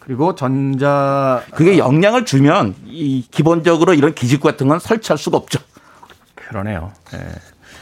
그리고 0.00 0.34
전자 0.34 1.42
그게 1.54 1.78
영향을 1.78 2.24
주면 2.24 2.74
이 2.86 3.26
기본적으로 3.30 3.94
이런 3.94 4.14
기지국 4.14 4.44
같은 4.48 4.66
건 4.66 4.78
설치할 4.80 5.18
수가 5.18 5.36
없죠. 5.36 5.60
그러네요. 6.34 6.92
예. 7.14 7.18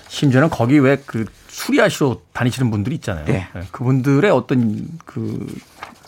심지어는 0.09 0.51
거기 0.51 0.79
왜 0.79 0.99
그 1.07 1.25
수리하시러 1.49 2.19
다니시는 2.33 2.71
분들이 2.71 2.95
있잖아요. 2.97 3.25
예. 3.29 3.49
예. 3.55 3.63
그분들의 3.73 4.31
어떤 4.31 4.87
그 5.05 5.47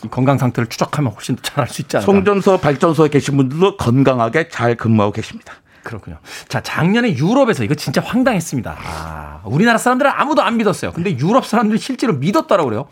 건강 0.09 0.37
상태를 0.37 0.67
추적하면 0.67 1.11
훨씬 1.13 1.35
더잘알수 1.35 1.81
있지 1.83 1.97
않을까. 1.97 2.11
송전소 2.11 2.57
발전소에 2.59 3.09
계신 3.09 3.37
분들도 3.37 3.77
건강하게 3.77 4.49
잘 4.49 4.75
근무하고 4.75 5.11
계십니다. 5.13 5.53
그렇군요. 5.83 6.19
자, 6.47 6.61
작년에 6.61 7.15
유럽에서 7.17 7.63
이거 7.63 7.73
진짜 7.75 8.01
황당했습니다. 8.01 8.77
아, 8.79 9.41
우리나라 9.45 9.77
사람들은 9.77 10.11
아무도 10.13 10.41
안 10.43 10.57
믿었어요. 10.57 10.91
근데 10.93 11.17
유럽 11.17 11.45
사람들이 11.45 11.79
실제로 11.79 12.13
믿었다라고 12.13 12.69
그래요. 12.69 12.87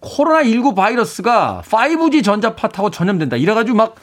코로나19 0.00 0.74
바이러스가 0.74 1.62
5G 1.66 2.24
전자파 2.24 2.68
타고 2.68 2.90
전염된다. 2.90 3.36
이래가지고 3.36 3.76
막 3.76 3.94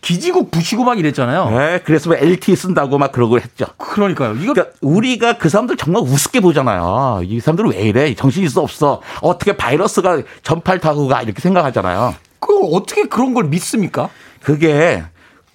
기지국 0.00 0.50
부시고 0.50 0.84
막 0.84 0.98
이랬잖아요. 0.98 1.50
네, 1.50 1.80
그래서 1.84 2.10
뭐 2.10 2.18
LTE 2.18 2.54
쓴다고 2.54 2.98
막 2.98 3.10
그러고 3.12 3.40
했죠. 3.40 3.66
그러니까요. 3.76 4.34
이거 4.34 4.52
그러니까 4.52 4.76
우리가 4.80 5.38
그 5.38 5.48
사람들 5.48 5.76
정말 5.76 6.02
우습게 6.02 6.40
보잖아요. 6.40 7.22
이 7.24 7.40
사람들은 7.40 7.72
왜 7.72 7.82
이래? 7.82 8.14
정신 8.14 8.44
있어 8.44 8.62
없어? 8.62 9.00
어떻게 9.20 9.56
바이러스가 9.56 10.22
전파를 10.42 10.80
타고 10.80 11.08
가 11.08 11.22
이렇게 11.22 11.40
생각하잖아요. 11.40 12.14
그 12.38 12.56
어떻게 12.72 13.04
그런 13.04 13.34
걸 13.34 13.44
믿습니까? 13.44 14.10
그게 14.42 15.02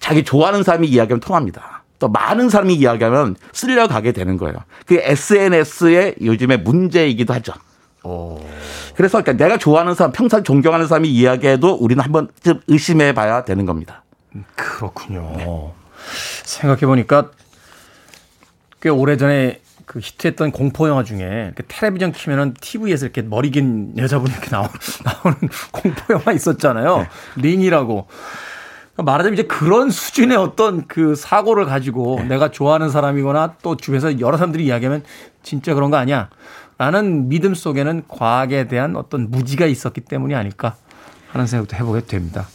자기 0.00 0.24
좋아하는 0.24 0.62
사람이 0.62 0.88
이야기하면 0.88 1.20
통합니다. 1.20 1.84
또 1.98 2.08
많은 2.08 2.50
사람이 2.50 2.74
이야기하면 2.74 3.36
쓸려가게 3.52 4.12
되는 4.12 4.36
거예요. 4.36 4.56
그 4.84 4.98
SNS의 5.00 6.16
요즘의 6.20 6.58
문제이기도 6.58 7.32
하죠. 7.34 7.52
오. 8.04 8.40
그래서 8.94 9.22
그러니까 9.22 9.44
내가 9.44 9.58
좋아하는 9.58 9.94
사람, 9.94 10.12
평생 10.12 10.42
존경하는 10.42 10.86
사람이 10.86 11.08
이야기해도 11.08 11.74
우리는 11.74 12.02
한번 12.02 12.28
좀 12.42 12.60
의심해 12.66 13.12
봐야 13.14 13.44
되는 13.44 13.66
겁니다. 13.66 14.02
그렇군요. 14.56 15.32
네. 15.36 15.72
생각해 16.44 16.80
보니까 16.86 17.30
꽤 18.80 18.88
오래 18.88 19.16
전에 19.16 19.60
그 19.86 20.00
히트했던 20.00 20.52
공포 20.52 20.88
영화 20.88 21.04
중에 21.04 21.52
텔레비전 21.68 22.12
키면은 22.12 22.54
TV에서 22.60 23.06
이렇게 23.06 23.22
머리 23.22 23.50
긴 23.50 23.92
여자분이 23.96 24.32
이렇게 24.32 24.50
나오, 24.50 24.66
나오는 25.04 25.38
공포 25.70 26.14
영화 26.14 26.32
있었잖아요. 26.32 26.98
네. 26.98 27.08
링이라고. 27.36 28.06
말하자면 28.96 29.34
이제 29.34 29.42
그런 29.44 29.90
수준의 29.90 30.36
어떤 30.36 30.86
그 30.86 31.14
사고를 31.14 31.64
가지고 31.64 32.16
네. 32.20 32.28
내가 32.28 32.50
좋아하는 32.50 32.90
사람이거나 32.90 33.56
또 33.62 33.76
주변에서 33.76 34.20
여러 34.20 34.36
사람들이 34.36 34.64
이야기하면 34.66 35.02
진짜 35.42 35.74
그런 35.74 35.90
거 35.90 35.96
아니야. 35.96 36.28
라는 36.82 37.28
믿음 37.28 37.54
속에는 37.54 38.02
과학에 38.08 38.66
대한 38.66 38.96
어떤 38.96 39.30
무지가 39.30 39.66
있었기 39.66 40.00
때문이 40.00 40.34
아닐까 40.34 40.74
하는 41.30 41.46
생각도 41.46 41.76
해보게 41.76 42.06
됩니다. 42.06 42.48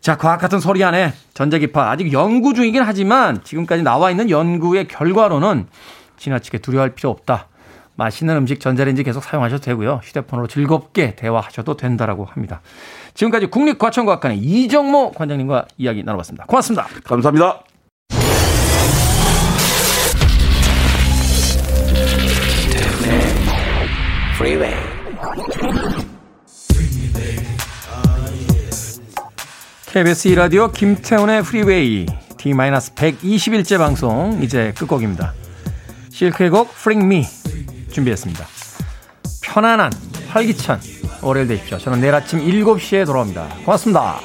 자, 0.00 0.16
과학 0.16 0.40
같은 0.40 0.60
소리 0.60 0.84
안에 0.84 1.12
전자기파 1.34 1.90
아직 1.90 2.12
연구 2.12 2.54
중이긴 2.54 2.80
하지만 2.82 3.42
지금까지 3.42 3.82
나와 3.82 4.12
있는 4.12 4.30
연구의 4.30 4.86
결과로는 4.86 5.66
지나치게 6.16 6.58
두려워할 6.58 6.94
필요 6.94 7.10
없다. 7.10 7.48
맛있는 7.96 8.36
음식 8.36 8.60
전자레인지 8.60 9.02
계속 9.02 9.24
사용하셔도 9.24 9.62
되고요. 9.62 9.98
휴대폰으로 10.04 10.46
즐겁게 10.46 11.16
대화하셔도 11.16 11.76
된다라고 11.76 12.24
합니다. 12.24 12.60
지금까지 13.14 13.46
국립과천과학관의 13.46 14.38
이정모 14.38 15.10
관장님과 15.14 15.66
이야기 15.76 16.04
나눠봤습니다. 16.04 16.44
고맙습니다. 16.46 16.86
감사합니다. 17.02 17.67
Freeway. 24.38 24.76
KBS 29.86 30.28
2라디오 30.28 30.72
김태훈의 30.72 31.42
프리웨이 31.42 32.06
D-121째 32.36 33.78
방송 33.78 34.40
이제 34.40 34.72
끝곡입니다. 34.78 35.34
실크의 36.12 36.50
곡 36.50 36.70
Fring 36.70 37.04
Me 37.04 37.26
준비했습니다. 37.90 38.46
편안한, 39.42 39.90
활기찬, 40.28 40.80
월요일 41.20 41.48
되십시오. 41.48 41.78
저는 41.78 42.00
내일 42.00 42.14
아침 42.14 42.38
7시에 42.38 43.06
돌아옵니다. 43.06 43.48
고맙습니다. 43.64 44.20